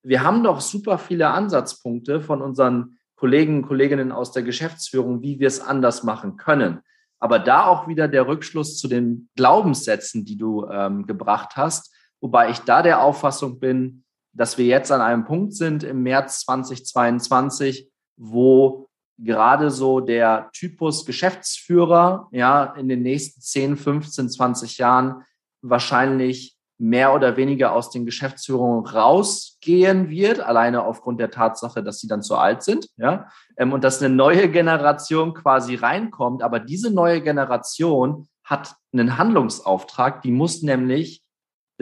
wir 0.02 0.22
haben 0.22 0.42
doch 0.42 0.60
super 0.60 0.98
viele 0.98 1.28
Ansatzpunkte 1.28 2.20
von 2.20 2.42
unseren 2.42 2.98
Kollegen 3.16 3.58
und 3.58 3.68
Kolleginnen 3.68 4.10
aus 4.10 4.32
der 4.32 4.42
Geschäftsführung, 4.42 5.22
wie 5.22 5.38
wir 5.38 5.46
es 5.46 5.60
anders 5.60 6.02
machen 6.02 6.36
können. 6.36 6.80
Aber 7.20 7.38
da 7.38 7.66
auch 7.66 7.86
wieder 7.86 8.08
der 8.08 8.26
Rückschluss 8.26 8.78
zu 8.78 8.88
den 8.88 9.28
Glaubenssätzen, 9.36 10.24
die 10.24 10.36
du 10.36 10.66
ähm, 10.66 11.06
gebracht 11.06 11.52
hast. 11.54 11.91
Wobei 12.22 12.50
ich 12.50 12.60
da 12.60 12.82
der 12.82 13.02
Auffassung 13.02 13.58
bin, 13.58 14.04
dass 14.32 14.56
wir 14.56 14.64
jetzt 14.64 14.90
an 14.90 15.00
einem 15.00 15.24
Punkt 15.24 15.54
sind 15.54 15.82
im 15.82 16.02
März 16.02 16.40
2022, 16.46 17.90
wo 18.16 18.88
gerade 19.18 19.70
so 19.70 20.00
der 20.00 20.48
Typus 20.52 21.04
Geschäftsführer 21.04 22.28
ja 22.30 22.64
in 22.78 22.88
den 22.88 23.02
nächsten 23.02 23.40
10, 23.40 23.76
15, 23.76 24.30
20 24.30 24.78
Jahren 24.78 25.24
wahrscheinlich 25.62 26.56
mehr 26.78 27.14
oder 27.14 27.36
weniger 27.36 27.72
aus 27.72 27.90
den 27.90 28.06
Geschäftsführungen 28.06 28.84
rausgehen 28.86 30.08
wird, 30.08 30.40
alleine 30.40 30.84
aufgrund 30.84 31.20
der 31.20 31.30
Tatsache, 31.30 31.82
dass 31.82 31.98
sie 31.98 32.08
dann 32.08 32.22
zu 32.22 32.36
alt 32.36 32.62
sind, 32.62 32.88
ja, 32.96 33.28
ähm, 33.56 33.72
und 33.72 33.84
dass 33.84 34.02
eine 34.02 34.14
neue 34.14 34.48
Generation 34.48 35.34
quasi 35.34 35.76
reinkommt. 35.76 36.42
Aber 36.42 36.58
diese 36.58 36.92
neue 36.92 37.20
Generation 37.20 38.26
hat 38.42 38.74
einen 38.92 39.18
Handlungsauftrag, 39.18 40.22
die 40.22 40.32
muss 40.32 40.62
nämlich 40.62 41.21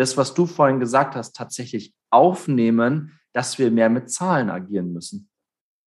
das, 0.00 0.16
was 0.16 0.34
du 0.34 0.46
vorhin 0.46 0.80
gesagt 0.80 1.14
hast, 1.14 1.36
tatsächlich 1.36 1.94
aufnehmen, 2.10 3.18
dass 3.32 3.58
wir 3.58 3.70
mehr 3.70 3.90
mit 3.90 4.10
Zahlen 4.10 4.50
agieren 4.50 4.92
müssen. 4.92 5.28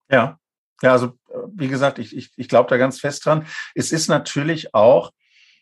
Ja, 0.10 0.38
ja, 0.82 0.92
also 0.92 1.08
äh, 1.30 1.38
wie 1.54 1.68
gesagt, 1.68 1.98
ich, 1.98 2.16
ich, 2.16 2.32
ich 2.36 2.48
glaube 2.48 2.70
da 2.70 2.78
ganz 2.78 3.00
fest 3.00 3.26
dran. 3.26 3.46
Es 3.74 3.92
ist 3.92 4.08
natürlich 4.10 4.74
auch 4.74 5.12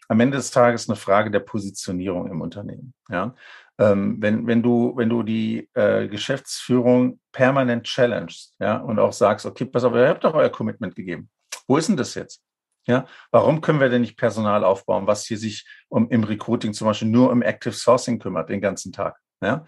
am 0.09 0.19
Ende 0.19 0.37
des 0.37 0.51
Tages 0.51 0.89
eine 0.89 0.97
Frage 0.97 1.31
der 1.31 1.39
Positionierung 1.39 2.29
im 2.29 2.41
Unternehmen. 2.41 2.93
Ja? 3.09 3.35
Ähm, 3.77 4.17
wenn, 4.19 4.45
wenn, 4.47 4.61
du, 4.61 4.93
wenn 4.97 5.09
du 5.09 5.23
die 5.23 5.69
äh, 5.73 6.07
Geschäftsführung 6.07 7.19
permanent 7.31 7.85
challengest 7.85 8.55
ja, 8.59 8.77
und 8.77 8.99
auch 8.99 9.13
sagst, 9.13 9.45
okay, 9.45 9.65
pass 9.65 9.85
auf, 9.85 9.93
ihr 9.93 10.09
habt 10.09 10.23
doch 10.23 10.33
euer 10.33 10.49
Commitment 10.49 10.95
gegeben. 10.95 11.29
Wo 11.67 11.77
ist 11.77 11.87
denn 11.87 11.97
das 11.97 12.15
jetzt? 12.15 12.43
Ja, 12.87 13.05
warum 13.29 13.61
können 13.61 13.79
wir 13.79 13.89
denn 13.89 14.01
nicht 14.01 14.17
Personal 14.17 14.63
aufbauen, 14.63 15.05
was 15.05 15.25
hier 15.25 15.37
sich 15.37 15.67
um, 15.87 16.09
im 16.09 16.23
Recruiting 16.23 16.73
zum 16.73 16.87
Beispiel 16.87 17.09
nur 17.09 17.31
um 17.31 17.41
Active 17.43 17.73
Sourcing 17.73 18.17
kümmert, 18.17 18.49
den 18.49 18.61
ganzen 18.61 18.91
Tag? 18.91 19.17
Ja, 19.41 19.65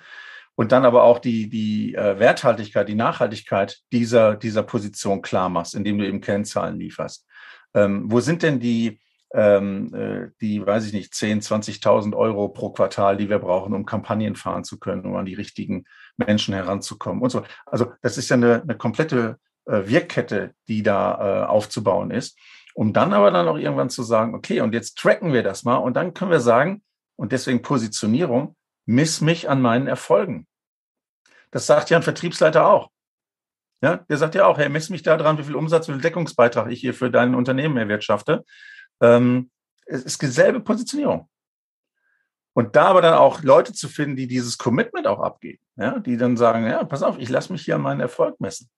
und 0.56 0.72
dann 0.72 0.86
aber 0.86 1.04
auch 1.04 1.20
die, 1.20 1.50
die 1.50 1.96
äh, 1.96 2.20
Werthaltigkeit, 2.20 2.88
die 2.88 2.96
Nachhaltigkeit 2.96 3.80
dieser, 3.92 4.36
dieser 4.36 4.64
Position 4.64 5.22
klar 5.22 5.50
machst, 5.50 5.76
indem 5.76 5.98
du 5.98 6.08
eben 6.08 6.22
Kennzahlen 6.22 6.80
lieferst. 6.80 7.28
Ähm, 7.74 8.12
wo 8.12 8.20
sind 8.20 8.44
denn 8.44 8.60
die, 8.60 9.00
ähm, 9.34 9.94
äh, 9.96 10.30
die, 10.42 10.64
weiß 10.64 10.86
ich 10.86 10.94
nicht, 10.94 11.16
10, 11.16 11.42
20.000 11.42 12.16
Euro 12.16 12.50
pro 12.50 12.70
Quartal, 12.72 13.18
die 13.18 13.30
wir 13.30 13.40
brauchen, 13.40 13.74
um 13.74 13.86
Kampagnen 13.86 14.36
fahren 14.36 14.64
zu 14.64 14.80
können, 14.80 15.06
um 15.06 15.16
an 15.16 15.26
die 15.26 15.34
richtigen 15.34 15.86
Menschen 16.18 16.54
heranzukommen 16.54 17.24
und 17.24 17.32
so. 17.32 17.44
Also 17.66 17.94
das 18.02 18.20
ist 18.20 18.30
ja 18.30 18.36
eine, 18.36 18.62
eine 18.62 18.78
komplette 18.78 19.38
äh, 19.66 19.88
Wirkkette, 19.88 20.54
die 20.68 20.84
da 20.84 21.46
äh, 21.46 21.46
aufzubauen 21.48 22.12
ist, 22.12 22.38
um 22.74 22.94
dann 22.94 23.14
aber 23.14 23.32
dann 23.32 23.48
auch 23.48 23.58
irgendwann 23.58 23.90
zu 23.90 24.04
sagen, 24.04 24.36
okay, 24.36 24.62
und 24.62 24.74
jetzt 24.74 24.98
tracken 24.98 25.34
wir 25.34 25.44
das 25.44 25.64
mal 25.64 25.78
und 25.78 25.96
dann 25.96 26.14
können 26.14 26.32
wir 26.32 26.40
sagen, 26.40 26.84
und 27.16 27.32
deswegen 27.32 27.62
Positionierung, 27.62 28.56
miss 28.86 29.22
mich 29.22 29.50
an 29.50 29.62
meinen 29.62 29.88
Erfolgen. 29.88 30.48
Das 31.52 31.68
sagt 31.68 31.90
ja 31.90 31.98
ein 31.98 32.04
Vertriebsleiter 32.04 32.66
auch. 32.66 32.90
Ja, 33.82 33.98
der 33.98 34.18
sagt 34.18 34.34
ja 34.34 34.46
auch, 34.46 34.58
hey, 34.58 34.70
mess 34.70 34.90
mich 34.90 35.04
da 35.04 35.18
dran, 35.18 35.38
wie 35.38 35.44
viel 35.44 35.56
Umsatz, 35.56 35.88
wie 35.88 35.92
viel 35.92 36.02
Deckungsbeitrag 36.02 36.72
ich 36.72 36.80
hier 36.80 36.94
für 36.94 37.12
dein 37.12 37.36
Unternehmen 37.36 37.78
erwirtschafte. 37.78 38.46
Ähm, 39.02 39.52
es 39.86 40.04
ist 40.04 40.22
dieselbe 40.22 40.62
Positionierung. 40.62 41.30
Und 42.54 42.76
da 42.76 42.86
aber 42.86 43.02
dann 43.02 43.16
auch 43.16 43.44
Leute 43.44 43.74
zu 43.74 43.90
finden, 43.90 44.16
die 44.16 44.28
dieses 44.28 44.58
Commitment 44.58 45.06
auch 45.06 45.20
abgeben, 45.20 45.62
ja, 45.76 46.00
die 46.00 46.18
dann 46.18 46.38
sagen, 46.38 46.66
ja, 46.66 46.84
pass 46.84 47.04
auf, 47.04 47.18
ich 47.18 47.30
lasse 47.30 47.52
mich 47.52 47.66
hier 47.66 47.76
an 47.76 47.82
meinen 47.82 48.00
Erfolg 48.00 48.40
messen. 48.40 48.70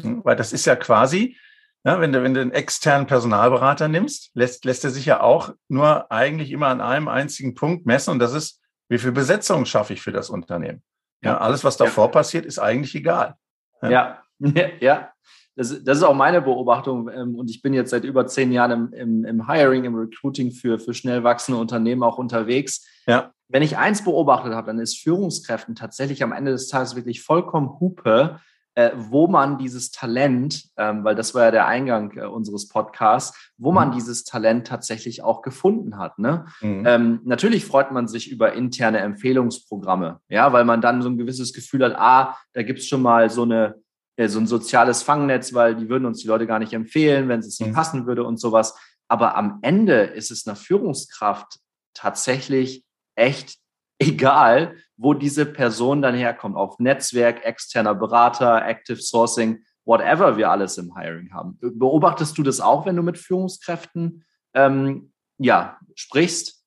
Hm, 0.00 0.24
weil 0.24 0.36
das 0.36 0.52
ist 0.52 0.66
ja 0.66 0.76
quasi, 0.76 1.36
ja, 1.84 2.00
wenn, 2.00 2.12
du, 2.12 2.22
wenn 2.22 2.34
du 2.34 2.40
einen 2.40 2.52
externen 2.52 3.06
Personalberater 3.06 3.88
nimmst, 3.88 4.30
lässt, 4.34 4.64
lässt 4.64 4.84
er 4.84 4.90
sich 4.90 5.06
ja 5.06 5.20
auch 5.20 5.52
nur 5.68 6.10
eigentlich 6.12 6.52
immer 6.52 6.68
an 6.68 6.80
einem 6.80 7.08
einzigen 7.08 7.54
Punkt 7.54 7.86
messen 7.86 8.10
und 8.10 8.18
das 8.20 8.34
ist, 8.34 8.60
wie 8.88 8.98
viel 8.98 9.12
Besetzung 9.12 9.64
schaffe 9.64 9.94
ich 9.94 10.02
für 10.02 10.12
das 10.12 10.30
Unternehmen? 10.30 10.82
Ja, 11.24 11.38
alles, 11.38 11.64
was 11.64 11.76
davor 11.76 12.06
ja. 12.06 12.10
passiert, 12.10 12.46
ist 12.46 12.58
eigentlich 12.58 12.94
egal. 12.94 13.36
Ja, 13.80 14.22
ja. 14.38 14.68
ja. 14.80 15.08
Das, 15.54 15.84
das, 15.84 15.98
ist 15.98 16.04
auch 16.04 16.14
meine 16.14 16.40
Beobachtung. 16.40 17.08
Ähm, 17.08 17.34
und 17.34 17.50
ich 17.50 17.60
bin 17.62 17.74
jetzt 17.74 17.90
seit 17.90 18.04
über 18.04 18.26
zehn 18.26 18.52
Jahren 18.52 18.70
im, 18.70 18.92
im, 18.92 19.24
im 19.24 19.48
Hiring, 19.48 19.84
im 19.84 19.94
Recruiting 19.94 20.50
für, 20.50 20.78
für 20.78 20.94
schnell 20.94 21.24
wachsende 21.24 21.60
Unternehmen 21.60 22.02
auch 22.02 22.18
unterwegs. 22.18 22.86
Ja. 23.06 23.32
Wenn 23.48 23.62
ich 23.62 23.76
eins 23.76 24.02
beobachtet 24.02 24.54
habe, 24.54 24.68
dann 24.68 24.78
ist 24.78 24.98
Führungskräften 24.98 25.74
tatsächlich 25.74 26.22
am 26.22 26.32
Ende 26.32 26.52
des 26.52 26.68
Tages 26.68 26.96
wirklich 26.96 27.22
vollkommen 27.22 27.80
Hupe, 27.80 28.40
äh, 28.74 28.90
wo 28.94 29.26
man 29.26 29.58
dieses 29.58 29.90
Talent, 29.90 30.64
ähm, 30.76 31.04
weil 31.04 31.14
das 31.14 31.34
war 31.34 31.44
ja 31.44 31.50
der 31.50 31.66
Eingang 31.66 32.16
äh, 32.16 32.24
unseres 32.24 32.68
Podcasts, 32.68 33.52
wo 33.58 33.70
mhm. 33.70 33.74
man 33.74 33.92
dieses 33.92 34.24
Talent 34.24 34.66
tatsächlich 34.66 35.22
auch 35.22 35.42
gefunden 35.42 35.98
hat. 35.98 36.18
Ne? 36.18 36.46
Mhm. 36.60 36.84
Ähm, 36.86 37.20
natürlich 37.24 37.64
freut 37.64 37.92
man 37.92 38.08
sich 38.08 38.30
über 38.30 38.54
interne 38.54 38.98
Empfehlungsprogramme, 39.00 40.20
ja, 40.28 40.52
weil 40.52 40.64
man 40.64 40.80
dann 40.80 41.02
so 41.02 41.08
ein 41.08 41.18
gewisses 41.18 41.52
Gefühl 41.52 41.84
hat, 41.84 41.94
ah, 41.96 42.36
da 42.54 42.62
gibt's 42.62 42.86
schon 42.86 43.02
mal 43.02 43.28
so 43.28 43.42
eine 43.42 43.76
äh, 44.16 44.28
so 44.28 44.38
ein 44.38 44.46
soziales 44.46 45.02
Fangnetz, 45.02 45.54
weil 45.54 45.74
die 45.76 45.88
würden 45.88 46.06
uns 46.06 46.20
die 46.20 46.28
Leute 46.28 46.46
gar 46.46 46.58
nicht 46.58 46.72
empfehlen, 46.72 47.28
wenn 47.28 47.40
es 47.40 47.58
nicht 47.58 47.70
mhm. 47.70 47.74
passen 47.74 48.06
würde 48.06 48.24
und 48.24 48.38
sowas. 48.38 48.74
Aber 49.08 49.36
am 49.36 49.58
Ende 49.62 50.00
ist 50.02 50.30
es 50.30 50.46
einer 50.46 50.56
Führungskraft 50.56 51.58
tatsächlich 51.94 52.84
echt 53.14 53.58
egal, 54.02 54.76
wo 54.96 55.14
diese 55.14 55.46
Person 55.46 56.02
dann 56.02 56.14
herkommt, 56.14 56.56
auf 56.56 56.78
Netzwerk, 56.78 57.44
externer 57.44 57.94
Berater, 57.94 58.66
Active 58.66 59.00
Sourcing, 59.00 59.64
whatever 59.84 60.36
wir 60.36 60.50
alles 60.50 60.78
im 60.78 60.96
Hiring 60.96 61.32
haben. 61.32 61.58
Beobachtest 61.60 62.36
du 62.38 62.42
das 62.42 62.60
auch, 62.60 62.86
wenn 62.86 62.96
du 62.96 63.02
mit 63.02 63.18
Führungskräften 63.18 64.24
ähm, 64.54 65.12
ja, 65.38 65.78
sprichst? 65.94 66.64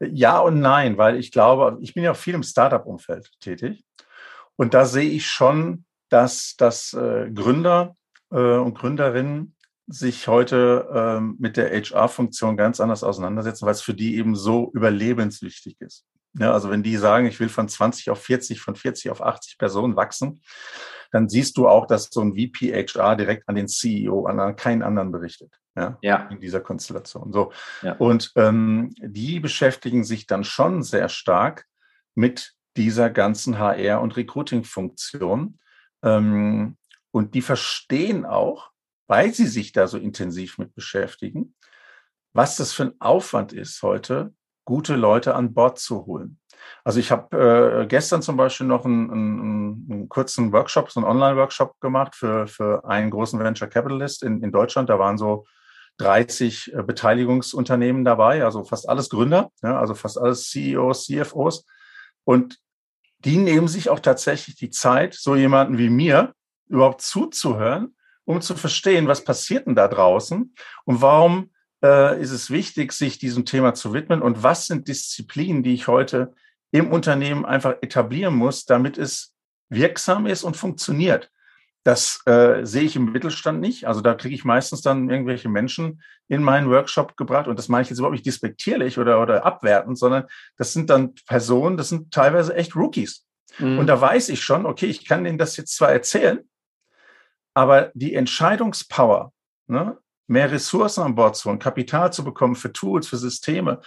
Ja 0.00 0.38
und 0.38 0.60
nein, 0.60 0.98
weil 0.98 1.16
ich 1.16 1.30
glaube, 1.30 1.78
ich 1.80 1.94
bin 1.94 2.04
ja 2.04 2.12
auch 2.12 2.16
viel 2.16 2.34
im 2.34 2.42
Startup-Umfeld 2.42 3.30
tätig 3.40 3.84
und 4.56 4.74
da 4.74 4.84
sehe 4.84 5.08
ich 5.08 5.26
schon, 5.26 5.84
dass, 6.08 6.56
dass 6.56 6.92
äh, 6.94 7.30
Gründer 7.30 7.96
äh, 8.30 8.56
und 8.56 8.74
Gründerinnen 8.74 9.54
sich 9.86 10.28
heute 10.28 10.88
ähm, 10.94 11.36
mit 11.38 11.56
der 11.56 11.70
HR-Funktion 11.70 12.56
ganz 12.56 12.80
anders 12.80 13.02
auseinandersetzen, 13.02 13.66
weil 13.66 13.72
es 13.72 13.82
für 13.82 13.94
die 13.94 14.16
eben 14.16 14.36
so 14.36 14.70
überlebenswichtig 14.72 15.76
ist. 15.80 16.06
Ja, 16.38 16.52
also 16.52 16.70
wenn 16.70 16.82
die 16.82 16.96
sagen, 16.96 17.26
ich 17.26 17.40
will 17.40 17.48
von 17.48 17.68
20 17.68 18.10
auf 18.10 18.22
40, 18.22 18.60
von 18.60 18.76
40 18.76 19.10
auf 19.10 19.20
80 19.20 19.58
Personen 19.58 19.96
wachsen, 19.96 20.40
dann 21.10 21.28
siehst 21.28 21.56
du 21.56 21.68
auch, 21.68 21.86
dass 21.86 22.08
so 22.10 22.20
ein 22.20 22.34
VPHR 22.36 23.16
direkt 23.16 23.48
an 23.48 23.56
den 23.56 23.66
CEO, 23.66 24.26
an 24.26 24.54
keinen 24.56 24.82
anderen 24.82 25.10
berichtet. 25.10 25.52
Ja, 25.76 25.98
ja. 26.02 26.28
in 26.30 26.40
dieser 26.40 26.60
Konstellation. 26.60 27.32
So. 27.32 27.52
Ja. 27.82 27.92
Und 27.94 28.32
ähm, 28.34 28.92
die 28.98 29.38
beschäftigen 29.38 30.04
sich 30.04 30.26
dann 30.26 30.44
schon 30.44 30.82
sehr 30.82 31.08
stark 31.08 31.64
mit 32.14 32.54
dieser 32.76 33.08
ganzen 33.08 33.58
HR- 33.58 34.00
und 34.00 34.16
Recruiting-Funktion. 34.16 35.58
Ähm, 36.02 36.76
und 37.12 37.34
die 37.34 37.42
verstehen 37.42 38.24
auch, 38.24 38.70
weil 39.06 39.32
sie 39.32 39.46
sich 39.46 39.72
da 39.72 39.86
so 39.86 39.98
intensiv 39.98 40.58
mit 40.58 40.74
beschäftigen, 40.74 41.54
was 42.32 42.56
das 42.56 42.72
für 42.72 42.84
ein 42.84 43.00
Aufwand 43.00 43.52
ist 43.52 43.82
heute, 43.82 44.32
gute 44.64 44.96
Leute 44.96 45.34
an 45.34 45.54
Bord 45.54 45.78
zu 45.78 46.06
holen. 46.06 46.38
Also 46.84 47.00
ich 47.00 47.10
habe 47.10 47.82
äh, 47.82 47.86
gestern 47.86 48.22
zum 48.22 48.36
Beispiel 48.36 48.66
noch 48.66 48.84
einen, 48.84 49.10
einen, 49.10 49.88
einen 49.90 50.08
kurzen 50.08 50.52
Workshop, 50.52 50.90
so 50.90 51.00
einen 51.00 51.08
Online-Workshop 51.08 51.80
gemacht 51.80 52.14
für, 52.14 52.46
für 52.46 52.84
einen 52.84 53.10
großen 53.10 53.38
Venture 53.38 53.68
Capitalist 53.68 54.22
in, 54.22 54.42
in 54.42 54.52
Deutschland. 54.52 54.88
Da 54.88 54.98
waren 54.98 55.18
so 55.18 55.46
30 55.98 56.74
äh, 56.74 56.82
Beteiligungsunternehmen 56.82 58.04
dabei, 58.04 58.44
also 58.44 58.64
fast 58.64 58.88
alles 58.88 59.10
Gründer, 59.10 59.50
ja, 59.62 59.78
also 59.78 59.94
fast 59.94 60.18
alles 60.18 60.48
CEOs, 60.50 61.06
CFOs. 61.06 61.66
Und 62.24 62.58
die 63.24 63.36
nehmen 63.36 63.68
sich 63.68 63.90
auch 63.90 64.00
tatsächlich 64.00 64.56
die 64.56 64.70
Zeit, 64.70 65.14
so 65.14 65.36
jemanden 65.36 65.76
wie 65.76 65.90
mir 65.90 66.32
überhaupt 66.68 67.02
zuzuhören, 67.02 67.94
um 68.24 68.40
zu 68.40 68.54
verstehen, 68.54 69.08
was 69.08 69.24
passiert 69.24 69.66
denn 69.66 69.74
da 69.74 69.88
draußen 69.88 70.54
und 70.84 71.02
warum 71.02 71.50
äh, 71.82 72.20
ist 72.20 72.30
es 72.30 72.50
wichtig, 72.50 72.92
sich 72.92 73.18
diesem 73.18 73.44
Thema 73.44 73.74
zu 73.74 73.92
widmen 73.92 74.22
und 74.22 74.42
was 74.42 74.66
sind 74.66 74.88
Disziplinen, 74.88 75.62
die 75.62 75.74
ich 75.74 75.88
heute 75.88 76.34
im 76.72 76.92
Unternehmen 76.92 77.44
einfach 77.44 77.76
etablieren 77.80 78.34
muss, 78.34 78.64
damit 78.64 78.98
es 78.98 79.34
wirksam 79.68 80.26
ist 80.26 80.44
und 80.44 80.56
funktioniert. 80.56 81.30
Das 81.82 82.20
äh, 82.26 82.64
sehe 82.64 82.82
ich 82.82 82.96
im 82.96 83.10
Mittelstand 83.10 83.60
nicht. 83.60 83.86
Also 83.86 84.02
da 84.02 84.14
kriege 84.14 84.34
ich 84.34 84.44
meistens 84.44 84.82
dann 84.82 85.08
irgendwelche 85.08 85.48
Menschen 85.48 86.02
in 86.28 86.42
meinen 86.42 86.68
Workshop 86.68 87.16
gebracht. 87.16 87.48
Und 87.48 87.58
das 87.58 87.68
meine 87.68 87.82
ich 87.82 87.88
jetzt 87.88 87.98
überhaupt 87.98 88.12
nicht 88.12 88.26
despektierlich 88.26 88.98
oder, 88.98 89.20
oder 89.22 89.46
abwertend, 89.46 89.98
sondern 89.98 90.24
das 90.58 90.74
sind 90.74 90.90
dann 90.90 91.14
Personen, 91.26 91.78
das 91.78 91.88
sind 91.88 92.12
teilweise 92.12 92.54
echt 92.54 92.76
Rookies. 92.76 93.26
Mhm. 93.58 93.78
Und 93.78 93.86
da 93.86 93.98
weiß 93.98 94.28
ich 94.28 94.42
schon, 94.42 94.66
okay, 94.66 94.86
ich 94.86 95.06
kann 95.06 95.24
denen 95.24 95.38
das 95.38 95.56
jetzt 95.56 95.74
zwar 95.74 95.90
erzählen, 95.90 96.40
aber 97.54 97.90
die 97.94 98.14
Entscheidungspower, 98.14 99.32
ne, 99.66 99.96
mehr 100.30 100.50
Ressourcen 100.50 101.02
an 101.02 101.14
Bord 101.14 101.36
zu 101.36 101.48
holen, 101.48 101.58
Kapital 101.58 102.12
zu 102.12 102.24
bekommen 102.24 102.54
für 102.54 102.72
Tools, 102.72 103.08
für 103.08 103.16
Systeme. 103.16 103.80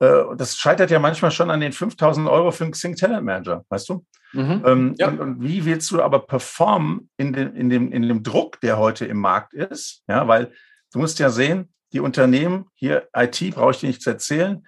Äh, 0.00 0.24
das 0.36 0.56
scheitert 0.56 0.90
ja 0.90 0.98
manchmal 0.98 1.30
schon 1.30 1.50
an 1.50 1.60
den 1.60 1.72
5000 1.72 2.28
Euro 2.28 2.50
für 2.50 2.64
einen 2.64 2.72
Xing 2.72 2.96
Talent 2.96 3.24
Manager, 3.24 3.64
weißt 3.68 3.88
du? 3.88 4.04
Mhm. 4.32 4.62
Ähm, 4.66 4.94
ja. 4.98 5.08
und, 5.08 5.20
und, 5.20 5.42
wie 5.42 5.64
willst 5.64 5.90
du 5.92 6.02
aber 6.02 6.26
performen 6.26 7.08
in 7.16 7.32
dem, 7.32 7.54
in, 7.54 7.70
dem, 7.70 7.92
in 7.92 8.02
dem 8.02 8.24
Druck, 8.24 8.60
der 8.60 8.76
heute 8.78 9.06
im 9.06 9.18
Markt 9.18 9.54
ist? 9.54 10.02
Ja, 10.08 10.26
weil 10.26 10.52
du 10.92 10.98
musst 10.98 11.20
ja 11.20 11.30
sehen, 11.30 11.72
die 11.92 12.00
Unternehmen, 12.00 12.66
hier 12.74 13.08
IT 13.16 13.54
brauche 13.54 13.70
ich 13.70 13.78
dir 13.78 13.86
nicht 13.86 14.02
zu 14.02 14.10
erzählen, 14.10 14.66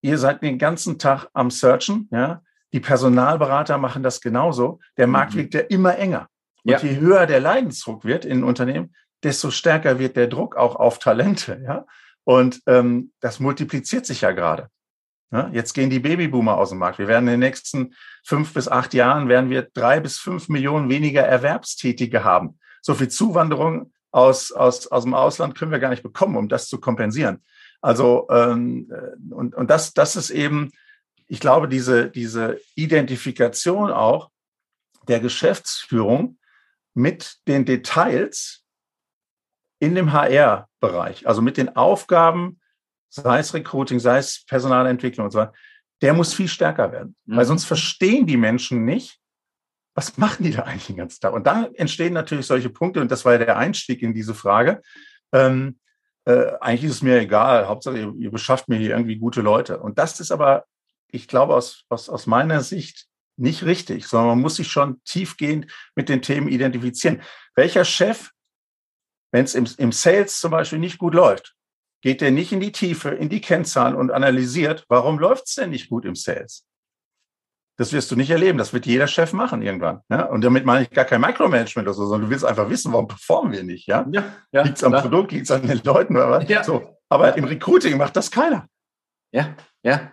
ihr 0.00 0.16
seid 0.16 0.42
den 0.42 0.58
ganzen 0.58 0.98
Tag 0.98 1.28
am 1.34 1.50
Searchen, 1.50 2.08
ja. 2.10 2.42
Die 2.72 2.80
Personalberater 2.80 3.76
machen 3.76 4.02
das 4.02 4.22
genauso. 4.22 4.80
Der 4.96 5.06
Markt 5.06 5.34
mhm. 5.34 5.38
wird 5.40 5.52
ja 5.52 5.60
immer 5.60 5.98
enger. 5.98 6.28
Und 6.64 6.72
ja. 6.72 6.78
je 6.78 6.96
höher 6.96 7.26
der 7.26 7.40
Leidensdruck 7.40 8.06
wird 8.06 8.24
in 8.24 8.42
Unternehmen, 8.42 8.94
desto 9.22 9.50
stärker 9.50 9.98
wird 9.98 10.16
der 10.16 10.26
Druck 10.26 10.56
auch 10.56 10.76
auf 10.76 10.98
Talente, 10.98 11.62
ja. 11.64 11.86
Und 12.24 12.62
ähm, 12.66 13.12
das 13.20 13.40
multipliziert 13.40 14.06
sich 14.06 14.20
ja 14.20 14.30
gerade. 14.30 14.68
Ja, 15.32 15.48
jetzt 15.52 15.72
gehen 15.72 15.90
die 15.90 15.98
Babyboomer 15.98 16.56
aus 16.56 16.68
dem 16.68 16.78
Markt. 16.78 16.98
Wir 16.98 17.08
werden 17.08 17.26
in 17.26 17.32
den 17.32 17.40
nächsten 17.40 17.94
fünf 18.22 18.52
bis 18.52 18.68
acht 18.68 18.94
Jahren 18.94 19.28
werden 19.28 19.50
wir 19.50 19.62
drei 19.62 19.98
bis 19.98 20.18
fünf 20.18 20.48
Millionen 20.48 20.90
weniger 20.90 21.22
Erwerbstätige 21.22 22.22
haben. 22.22 22.58
So 22.82 22.94
viel 22.94 23.08
Zuwanderung 23.08 23.92
aus, 24.10 24.52
aus, 24.52 24.86
aus 24.88 25.04
dem 25.04 25.14
Ausland 25.14 25.56
können 25.56 25.72
wir 25.72 25.78
gar 25.78 25.88
nicht 25.88 26.02
bekommen, 26.02 26.36
um 26.36 26.48
das 26.48 26.68
zu 26.68 26.78
kompensieren. 26.78 27.42
Also 27.80 28.28
ähm, 28.30 28.90
äh, 28.92 29.34
und, 29.34 29.54
und 29.54 29.70
das, 29.70 29.94
das 29.94 30.16
ist 30.16 30.30
eben, 30.30 30.70
ich 31.26 31.40
glaube, 31.40 31.66
diese, 31.66 32.10
diese 32.10 32.60
Identifikation 32.74 33.90
auch 33.90 34.30
der 35.08 35.20
Geschäftsführung 35.20 36.38
mit 36.94 37.38
den 37.48 37.64
Details 37.64 38.61
in 39.82 39.96
dem 39.96 40.12
HR-Bereich, 40.12 41.26
also 41.26 41.42
mit 41.42 41.56
den 41.56 41.74
Aufgaben, 41.74 42.60
sei 43.08 43.40
es 43.40 43.52
Recruiting, 43.52 43.98
sei 43.98 44.18
es 44.18 44.44
Personalentwicklung 44.46 45.24
und 45.24 45.32
so 45.32 45.40
weiter, 45.40 45.54
der 46.00 46.14
muss 46.14 46.34
viel 46.34 46.46
stärker 46.46 46.92
werden. 46.92 47.16
Mhm. 47.24 47.36
Weil 47.36 47.46
sonst 47.46 47.64
verstehen 47.64 48.24
die 48.24 48.36
Menschen 48.36 48.84
nicht, 48.84 49.18
was 49.96 50.16
machen 50.18 50.44
die 50.44 50.52
da 50.52 50.62
eigentlich 50.62 50.86
den 50.86 50.98
ganzen 50.98 51.20
Tag? 51.20 51.32
Und 51.32 51.48
da 51.48 51.68
entstehen 51.74 52.12
natürlich 52.12 52.46
solche 52.46 52.70
Punkte, 52.70 53.00
und 53.00 53.10
das 53.10 53.24
war 53.24 53.32
ja 53.32 53.38
der 53.38 53.56
Einstieg 53.56 54.02
in 54.02 54.14
diese 54.14 54.34
Frage. 54.34 54.82
Ähm, 55.32 55.80
äh, 56.26 56.52
eigentlich 56.60 56.84
ist 56.84 56.96
es 56.96 57.02
mir 57.02 57.18
egal, 57.18 57.66
Hauptsache 57.66 57.98
ihr, 57.98 58.14
ihr 58.16 58.30
beschafft 58.30 58.68
mir 58.68 58.76
hier 58.76 58.90
irgendwie 58.90 59.16
gute 59.16 59.40
Leute. 59.40 59.80
Und 59.80 59.98
das 59.98 60.20
ist 60.20 60.30
aber, 60.30 60.64
ich 61.08 61.26
glaube, 61.26 61.56
aus, 61.56 61.86
aus, 61.88 62.08
aus 62.08 62.28
meiner 62.28 62.60
Sicht 62.60 63.08
nicht 63.36 63.64
richtig, 63.64 64.06
sondern 64.06 64.28
man 64.28 64.42
muss 64.42 64.54
sich 64.54 64.70
schon 64.70 65.02
tiefgehend 65.02 65.66
mit 65.96 66.08
den 66.08 66.22
Themen 66.22 66.46
identifizieren. 66.46 67.20
Welcher 67.56 67.84
Chef, 67.84 68.30
wenn 69.32 69.44
es 69.44 69.54
im, 69.54 69.66
im 69.78 69.92
Sales 69.92 70.38
zum 70.38 70.50
Beispiel 70.50 70.78
nicht 70.78 70.98
gut 70.98 71.14
läuft, 71.14 71.54
geht 72.02 72.20
der 72.20 72.30
nicht 72.30 72.52
in 72.52 72.60
die 72.60 72.72
Tiefe, 72.72 73.10
in 73.10 73.28
die 73.28 73.40
Kennzahlen 73.40 73.94
und 73.94 74.10
analysiert, 74.10 74.84
warum 74.88 75.18
läuft 75.18 75.48
es 75.48 75.54
denn 75.54 75.70
nicht 75.70 75.88
gut 75.88 76.04
im 76.04 76.14
Sales? 76.14 76.66
Das 77.78 77.92
wirst 77.92 78.10
du 78.10 78.16
nicht 78.16 78.30
erleben. 78.30 78.58
Das 78.58 78.72
wird 78.72 78.86
jeder 78.86 79.06
Chef 79.06 79.32
machen 79.32 79.62
irgendwann. 79.62 80.02
Ja? 80.10 80.24
Und 80.26 80.44
damit 80.44 80.66
meine 80.66 80.84
ich 80.84 80.90
gar 80.90 81.06
kein 81.06 81.20
Micromanagement 81.20 81.88
oder 81.88 81.94
so, 81.94 82.04
sondern 82.04 82.28
du 82.28 82.30
willst 82.30 82.44
einfach 82.44 82.68
wissen, 82.68 82.92
warum 82.92 83.08
performen 83.08 83.52
wir 83.52 83.64
nicht. 83.64 83.86
Ja? 83.86 84.06
Ja, 84.10 84.24
ja, 84.52 84.62
liegt 84.62 84.76
es 84.76 84.84
am 84.84 84.92
klar. 84.92 85.02
Produkt, 85.02 85.32
liegt 85.32 85.44
es 85.44 85.50
an 85.50 85.66
den 85.66 85.80
Leuten 85.82 86.16
oder 86.16 86.30
was? 86.30 86.48
Ja. 86.48 86.62
So. 86.62 86.98
Aber 87.08 87.28
ja. 87.28 87.34
im 87.34 87.44
Recruiting 87.44 87.96
macht 87.96 88.16
das 88.16 88.30
keiner. 88.30 88.68
Ja, 89.32 89.56
ja. 89.82 90.12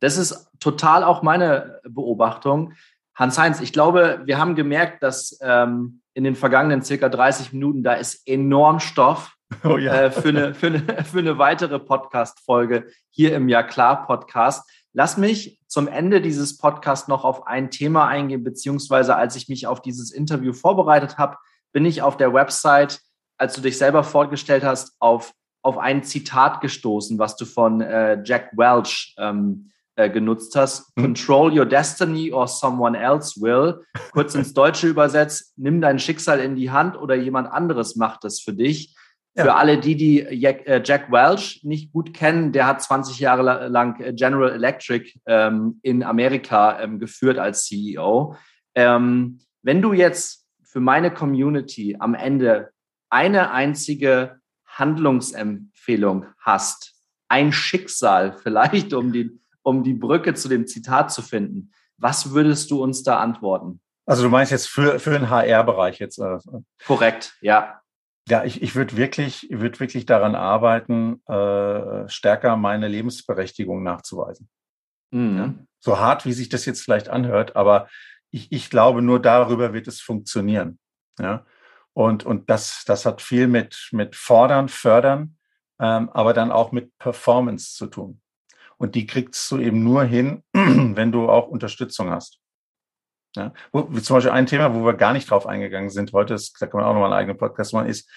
Das 0.00 0.16
ist 0.16 0.48
total 0.58 1.04
auch 1.04 1.22
meine 1.22 1.80
Beobachtung. 1.84 2.72
Hans-Heinz, 3.14 3.60
ich 3.60 3.72
glaube, 3.72 4.22
wir 4.24 4.38
haben 4.38 4.54
gemerkt, 4.54 5.02
dass 5.02 5.38
ähm, 5.42 6.02
in 6.18 6.24
den 6.24 6.34
vergangenen 6.34 6.82
circa 6.82 7.08
30 7.08 7.52
Minuten 7.52 7.84
da 7.84 7.92
ist 7.92 8.26
enorm 8.26 8.80
Stoff 8.80 9.36
oh, 9.62 9.76
ja. 9.78 9.94
äh, 9.94 10.10
für, 10.10 10.30
eine, 10.30 10.52
für, 10.52 10.66
eine, 10.66 10.80
für 11.04 11.20
eine 11.20 11.38
weitere 11.38 11.78
Podcast-Folge 11.78 12.88
hier 13.08 13.36
im 13.36 13.48
Ja 13.48 13.62
klar 13.62 14.04
Podcast. 14.04 14.68
Lass 14.92 15.16
mich 15.16 15.60
zum 15.68 15.86
Ende 15.86 16.20
dieses 16.20 16.58
Podcasts 16.58 17.06
noch 17.06 17.22
auf 17.22 17.46
ein 17.46 17.70
Thema 17.70 18.08
eingehen, 18.08 18.42
beziehungsweise 18.42 19.14
als 19.14 19.36
ich 19.36 19.48
mich 19.48 19.68
auf 19.68 19.80
dieses 19.80 20.10
Interview 20.10 20.52
vorbereitet 20.52 21.18
habe, 21.18 21.36
bin 21.70 21.84
ich 21.84 22.02
auf 22.02 22.16
der 22.16 22.34
Website, 22.34 22.98
als 23.36 23.54
du 23.54 23.60
dich 23.60 23.78
selber 23.78 24.02
vorgestellt 24.02 24.64
hast, 24.64 24.96
auf, 24.98 25.32
auf 25.62 25.78
ein 25.78 26.02
Zitat 26.02 26.60
gestoßen, 26.60 27.20
was 27.20 27.36
du 27.36 27.44
von 27.44 27.80
äh, 27.80 28.20
Jack 28.24 28.50
Welch 28.56 29.14
ähm, 29.18 29.70
äh, 29.98 30.08
genutzt 30.08 30.54
hast. 30.54 30.96
Mhm. 30.96 31.02
Control 31.02 31.58
your 31.58 31.66
destiny 31.66 32.32
or 32.32 32.46
someone 32.46 32.96
else 32.96 33.40
will. 33.40 33.84
Kurz 34.12 34.34
ins 34.36 34.54
Deutsche 34.54 34.86
übersetzt, 34.86 35.54
nimm 35.56 35.80
dein 35.80 35.98
Schicksal 35.98 36.38
in 36.38 36.54
die 36.54 36.70
Hand 36.70 36.96
oder 36.96 37.16
jemand 37.16 37.50
anderes 37.50 37.96
macht 37.96 38.24
es 38.24 38.40
für 38.40 38.52
dich. 38.52 38.94
Ja. 39.34 39.42
Für 39.42 39.54
alle 39.54 39.78
die, 39.78 39.96
die 39.96 40.20
äh, 40.20 40.80
Jack 40.84 41.10
Welch 41.10 41.62
nicht 41.64 41.92
gut 41.92 42.14
kennen, 42.14 42.52
der 42.52 42.68
hat 42.68 42.80
20 42.80 43.18
Jahre 43.18 43.66
lang 43.66 44.00
äh, 44.00 44.12
General 44.12 44.52
Electric 44.52 45.18
ähm, 45.26 45.80
in 45.82 46.04
Amerika 46.04 46.80
ähm, 46.80 47.00
geführt 47.00 47.38
als 47.38 47.64
CEO. 47.64 48.36
Ähm, 48.76 49.40
wenn 49.62 49.82
du 49.82 49.92
jetzt 49.92 50.46
für 50.62 50.80
meine 50.80 51.12
Community 51.12 51.96
am 51.98 52.14
Ende 52.14 52.70
eine 53.10 53.50
einzige 53.50 54.38
Handlungsempfehlung 54.64 56.26
hast, 56.38 56.94
ein 57.28 57.52
Schicksal 57.52 58.36
vielleicht, 58.40 58.94
um 58.94 59.12
die, 59.12 59.40
um 59.68 59.82
die 59.82 59.94
Brücke 59.94 60.34
zu 60.34 60.48
dem 60.48 60.66
Zitat 60.66 61.12
zu 61.12 61.22
finden, 61.22 61.72
was 61.98 62.32
würdest 62.32 62.70
du 62.70 62.82
uns 62.82 63.02
da 63.02 63.18
antworten? 63.18 63.80
Also 64.06 64.22
du 64.22 64.30
meinst 64.30 64.50
jetzt 64.52 64.68
für, 64.68 64.98
für 64.98 65.10
den 65.10 65.28
HR-Bereich 65.28 65.98
jetzt? 65.98 66.18
Äh, 66.18 66.38
Korrekt, 66.86 67.36
ja. 67.40 67.80
Ja, 68.28 68.44
ich, 68.44 68.62
ich 68.62 68.74
würde 68.74 68.96
wirklich, 68.96 69.50
ich 69.50 69.60
würd 69.60 69.80
wirklich 69.80 70.06
daran 70.06 70.34
arbeiten, 70.34 71.22
äh, 71.26 72.08
stärker 72.08 72.56
meine 72.56 72.88
Lebensberechtigung 72.88 73.82
nachzuweisen. 73.82 74.48
Mhm. 75.10 75.36
Ja? 75.36 75.54
So 75.80 75.98
hart, 75.98 76.24
wie 76.24 76.32
sich 76.32 76.48
das 76.48 76.64
jetzt 76.64 76.82
vielleicht 76.82 77.08
anhört, 77.08 77.56
aber 77.56 77.88
ich, 78.30 78.52
ich 78.52 78.70
glaube, 78.70 79.02
nur 79.02 79.20
darüber 79.20 79.72
wird 79.72 79.88
es 79.88 80.00
funktionieren. 80.00 80.78
Ja? 81.18 81.44
Und, 81.92 82.24
und 82.24 82.48
das, 82.48 82.84
das 82.86 83.04
hat 83.06 83.20
viel 83.20 83.48
mit, 83.48 83.88
mit 83.92 84.14
Fordern, 84.16 84.68
Fördern, 84.68 85.36
ähm, 85.80 86.08
aber 86.10 86.32
dann 86.32 86.50
auch 86.50 86.72
mit 86.72 86.96
Performance 86.98 87.74
zu 87.74 87.86
tun. 87.86 88.20
Und 88.78 88.94
die 88.94 89.06
kriegst 89.06 89.50
du 89.50 89.58
eben 89.58 89.82
nur 89.82 90.04
hin, 90.04 90.42
wenn 90.52 91.12
du 91.12 91.28
auch 91.28 91.48
Unterstützung 91.48 92.10
hast. 92.10 92.38
Ja, 93.36 93.52
wo, 93.72 93.82
zum 93.82 94.16
Beispiel 94.16 94.32
ein 94.32 94.46
Thema, 94.46 94.74
wo 94.74 94.84
wir 94.84 94.94
gar 94.94 95.12
nicht 95.12 95.30
drauf 95.30 95.46
eingegangen 95.46 95.90
sind 95.90 96.12
heute, 96.12 96.34
ist, 96.34 96.56
da 96.60 96.66
kann 96.66 96.80
man 96.80 96.88
auch 96.88 96.94
nochmal 96.94 97.12
einen 97.12 97.20
eigenen 97.20 97.38
Podcast 97.38 97.74
machen, 97.74 97.88
ist, 97.88 98.10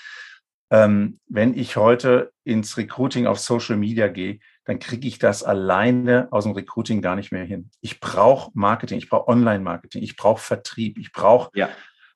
ähm, 0.71 1.19
wenn 1.27 1.57
ich 1.57 1.75
heute 1.75 2.31
ins 2.45 2.77
Recruiting 2.77 3.27
auf 3.27 3.39
Social 3.39 3.75
Media 3.75 4.07
gehe, 4.07 4.39
dann 4.65 4.79
kriege 4.79 5.07
ich 5.07 5.19
das 5.19 5.43
alleine 5.43 6.29
aus 6.31 6.45
dem 6.45 6.53
Recruiting 6.53 7.01
gar 7.01 7.15
nicht 7.17 7.31
mehr 7.31 7.43
hin. 7.43 7.69
Ich 7.81 7.99
brauche 7.99 8.51
Marketing, 8.53 8.97
ich 8.97 9.09
brauche 9.09 9.27
Online-Marketing, 9.27 10.01
ich 10.01 10.15
brauche 10.15 10.41
Vertrieb, 10.41 10.97
ich 10.97 11.11
brauche, 11.11 11.49
ja. 11.55 11.69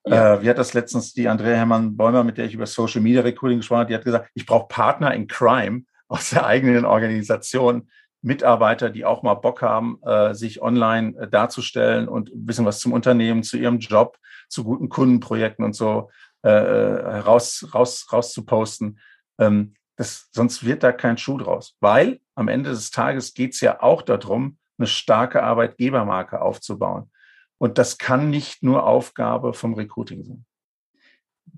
ja. 0.06 0.34
Äh, 0.34 0.42
wie 0.42 0.48
hat 0.48 0.56
das 0.56 0.72
letztens 0.72 1.12
die 1.12 1.28
Andrea 1.28 1.56
Hermann-Bäumer, 1.56 2.24
mit 2.24 2.38
der 2.38 2.46
ich 2.46 2.54
über 2.54 2.66
Social 2.66 3.02
Media 3.02 3.20
Recruiting 3.20 3.58
gesprochen 3.58 3.80
habe, 3.80 3.88
die 3.90 3.94
hat 3.94 4.04
gesagt, 4.04 4.30
ich 4.32 4.46
brauche 4.46 4.68
Partner 4.68 5.12
in 5.12 5.26
Crime 5.26 5.82
aus 6.08 6.30
der 6.30 6.46
eigenen 6.46 6.86
Organisation, 6.86 7.90
Mitarbeiter, 8.22 8.90
die 8.90 9.04
auch 9.04 9.22
mal 9.22 9.34
Bock 9.34 9.62
haben, 9.62 10.00
äh, 10.02 10.34
sich 10.34 10.62
online 10.62 11.16
äh, 11.18 11.28
darzustellen 11.28 12.08
und 12.08 12.30
ein 12.30 12.46
bisschen 12.46 12.64
was 12.64 12.80
zum 12.80 12.92
Unternehmen, 12.92 13.42
zu 13.42 13.56
ihrem 13.56 13.78
Job, 13.78 14.18
zu 14.48 14.64
guten 14.64 14.88
Kundenprojekten 14.88 15.64
und 15.64 15.74
so 15.74 16.10
äh, 16.42 16.48
äh, 16.48 17.18
raus, 17.18 17.68
raus, 17.74 18.06
raus 18.12 18.32
zu 18.32 18.44
posten. 18.44 18.98
Ähm, 19.38 19.74
das, 19.96 20.28
sonst 20.32 20.64
wird 20.64 20.82
da 20.82 20.92
kein 20.92 21.18
Schuh 21.18 21.38
draus. 21.38 21.76
Weil 21.80 22.20
am 22.34 22.48
Ende 22.48 22.70
des 22.70 22.90
Tages 22.90 23.34
geht 23.34 23.54
es 23.54 23.60
ja 23.60 23.82
auch 23.82 24.02
darum, 24.02 24.58
eine 24.78 24.86
starke 24.86 25.42
Arbeitgebermarke 25.42 26.40
aufzubauen. 26.40 27.10
Und 27.58 27.78
das 27.78 27.98
kann 27.98 28.30
nicht 28.30 28.62
nur 28.62 28.86
Aufgabe 28.86 29.54
vom 29.54 29.74
Recruiting 29.74 30.24
sein 30.24 30.45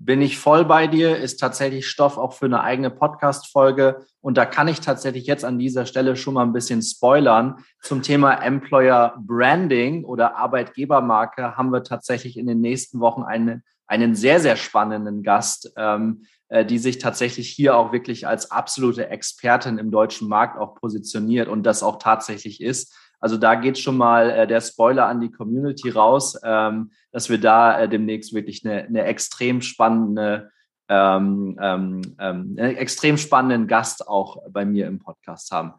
bin 0.01 0.21
ich 0.21 0.39
voll 0.39 0.63
bei 0.63 0.87
dir, 0.87 1.17
ist 1.17 1.39
tatsächlich 1.39 1.87
Stoff 1.87 2.17
auch 2.17 2.33
für 2.33 2.45
eine 2.45 2.61
eigene 2.61 2.89
Podcast-Folge. 2.89 4.05
Und 4.21 4.37
da 4.37 4.45
kann 4.45 4.69
ich 4.69 4.79
tatsächlich 4.79 5.25
jetzt 5.25 5.43
an 5.43 5.59
dieser 5.59 5.85
Stelle 5.85 6.15
schon 6.15 6.35
mal 6.35 6.43
ein 6.43 6.53
bisschen 6.53 6.81
spoilern. 6.81 7.57
Zum 7.81 8.01
Thema 8.01 8.35
Employer 8.35 9.15
Branding 9.19 10.05
oder 10.05 10.37
Arbeitgebermarke 10.37 11.57
haben 11.57 11.71
wir 11.71 11.83
tatsächlich 11.83 12.37
in 12.37 12.47
den 12.47 12.61
nächsten 12.61 13.01
Wochen 13.01 13.23
eine, 13.23 13.61
einen 13.87 14.15
sehr, 14.15 14.39
sehr 14.39 14.55
spannenden 14.55 15.21
Gast, 15.21 15.73
ähm, 15.75 16.23
äh, 16.47 16.65
die 16.65 16.79
sich 16.79 16.99
tatsächlich 16.99 17.49
hier 17.49 17.75
auch 17.75 17.91
wirklich 17.91 18.25
als 18.25 18.51
absolute 18.51 19.09
Expertin 19.09 19.77
im 19.77 19.91
deutschen 19.91 20.29
Markt 20.29 20.57
auch 20.57 20.75
positioniert 20.75 21.49
und 21.49 21.63
das 21.63 21.83
auch 21.83 21.99
tatsächlich 21.99 22.61
ist. 22.61 22.95
Also 23.19 23.35
da 23.35 23.55
geht 23.55 23.77
schon 23.77 23.97
mal 23.97 24.29
äh, 24.29 24.47
der 24.47 24.61
Spoiler 24.61 25.07
an 25.07 25.19
die 25.19 25.31
Community 25.31 25.89
raus, 25.89 26.39
ähm, 26.43 26.91
dass 27.11 27.29
wir 27.29 27.39
da 27.39 27.81
äh, 27.81 27.89
demnächst 27.89 28.33
wirklich 28.33 28.65
eine, 28.65 28.83
eine 28.83 29.03
extrem 29.03 29.61
spannende, 29.61 30.51
ähm, 30.87 31.57
ähm, 31.61 32.01
ähm 32.19 32.55
einen 32.57 32.75
extrem 32.75 33.17
spannenden 33.17 33.67
Gast 33.67 34.07
auch 34.07 34.37
bei 34.49 34.65
mir 34.65 34.87
im 34.87 34.99
Podcast 34.99 35.51
haben. 35.51 35.73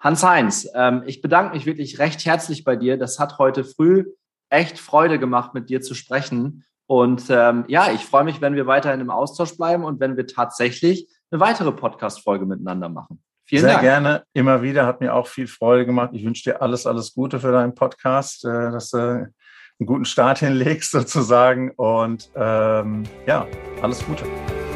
Hans-Heinz, 0.00 0.68
ähm, 0.74 1.02
ich 1.06 1.20
bedanke 1.20 1.54
mich 1.54 1.66
wirklich 1.66 1.98
recht 1.98 2.24
herzlich 2.24 2.64
bei 2.64 2.76
dir. 2.76 2.96
Das 2.96 3.18
hat 3.18 3.38
heute 3.38 3.64
früh 3.64 4.06
echt 4.48 4.78
Freude 4.78 5.18
gemacht, 5.18 5.54
mit 5.54 5.68
dir 5.68 5.82
zu 5.82 5.94
sprechen. 5.94 6.64
Und 6.86 7.26
ähm, 7.30 7.64
ja, 7.68 7.92
ich 7.92 8.04
freue 8.04 8.24
mich, 8.24 8.40
wenn 8.40 8.56
wir 8.56 8.66
weiterhin 8.66 9.00
im 9.00 9.10
Austausch 9.10 9.56
bleiben 9.56 9.84
und 9.84 10.00
wenn 10.00 10.16
wir 10.16 10.26
tatsächlich 10.26 11.08
eine 11.30 11.40
weitere 11.40 11.70
Podcast-Folge 11.70 12.46
miteinander 12.46 12.88
machen. 12.88 13.22
Vielen 13.44 13.62
Sehr 13.62 13.72
Dank. 13.72 13.82
gerne, 13.82 14.22
immer 14.32 14.62
wieder, 14.62 14.86
hat 14.86 15.00
mir 15.00 15.14
auch 15.14 15.26
viel 15.26 15.46
Freude 15.46 15.84
gemacht. 15.84 16.10
Ich 16.14 16.24
wünsche 16.24 16.50
dir 16.50 16.62
alles, 16.62 16.86
alles 16.86 17.14
Gute 17.14 17.38
für 17.38 17.52
deinen 17.52 17.74
Podcast, 17.74 18.44
äh, 18.44 18.70
dass 18.70 18.90
du 18.90 19.32
einen 19.80 19.86
guten 19.86 20.04
Start 20.04 20.38
hinlegst 20.38 20.90
sozusagen. 20.92 21.70
Und 21.72 22.30
ähm, 22.36 23.04
ja, 23.26 23.46
alles 23.82 24.04
Gute. 24.06 24.24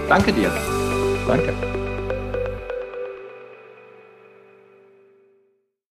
Danke 0.09 0.33
dir. 0.33 0.51
Danke. 1.27 1.55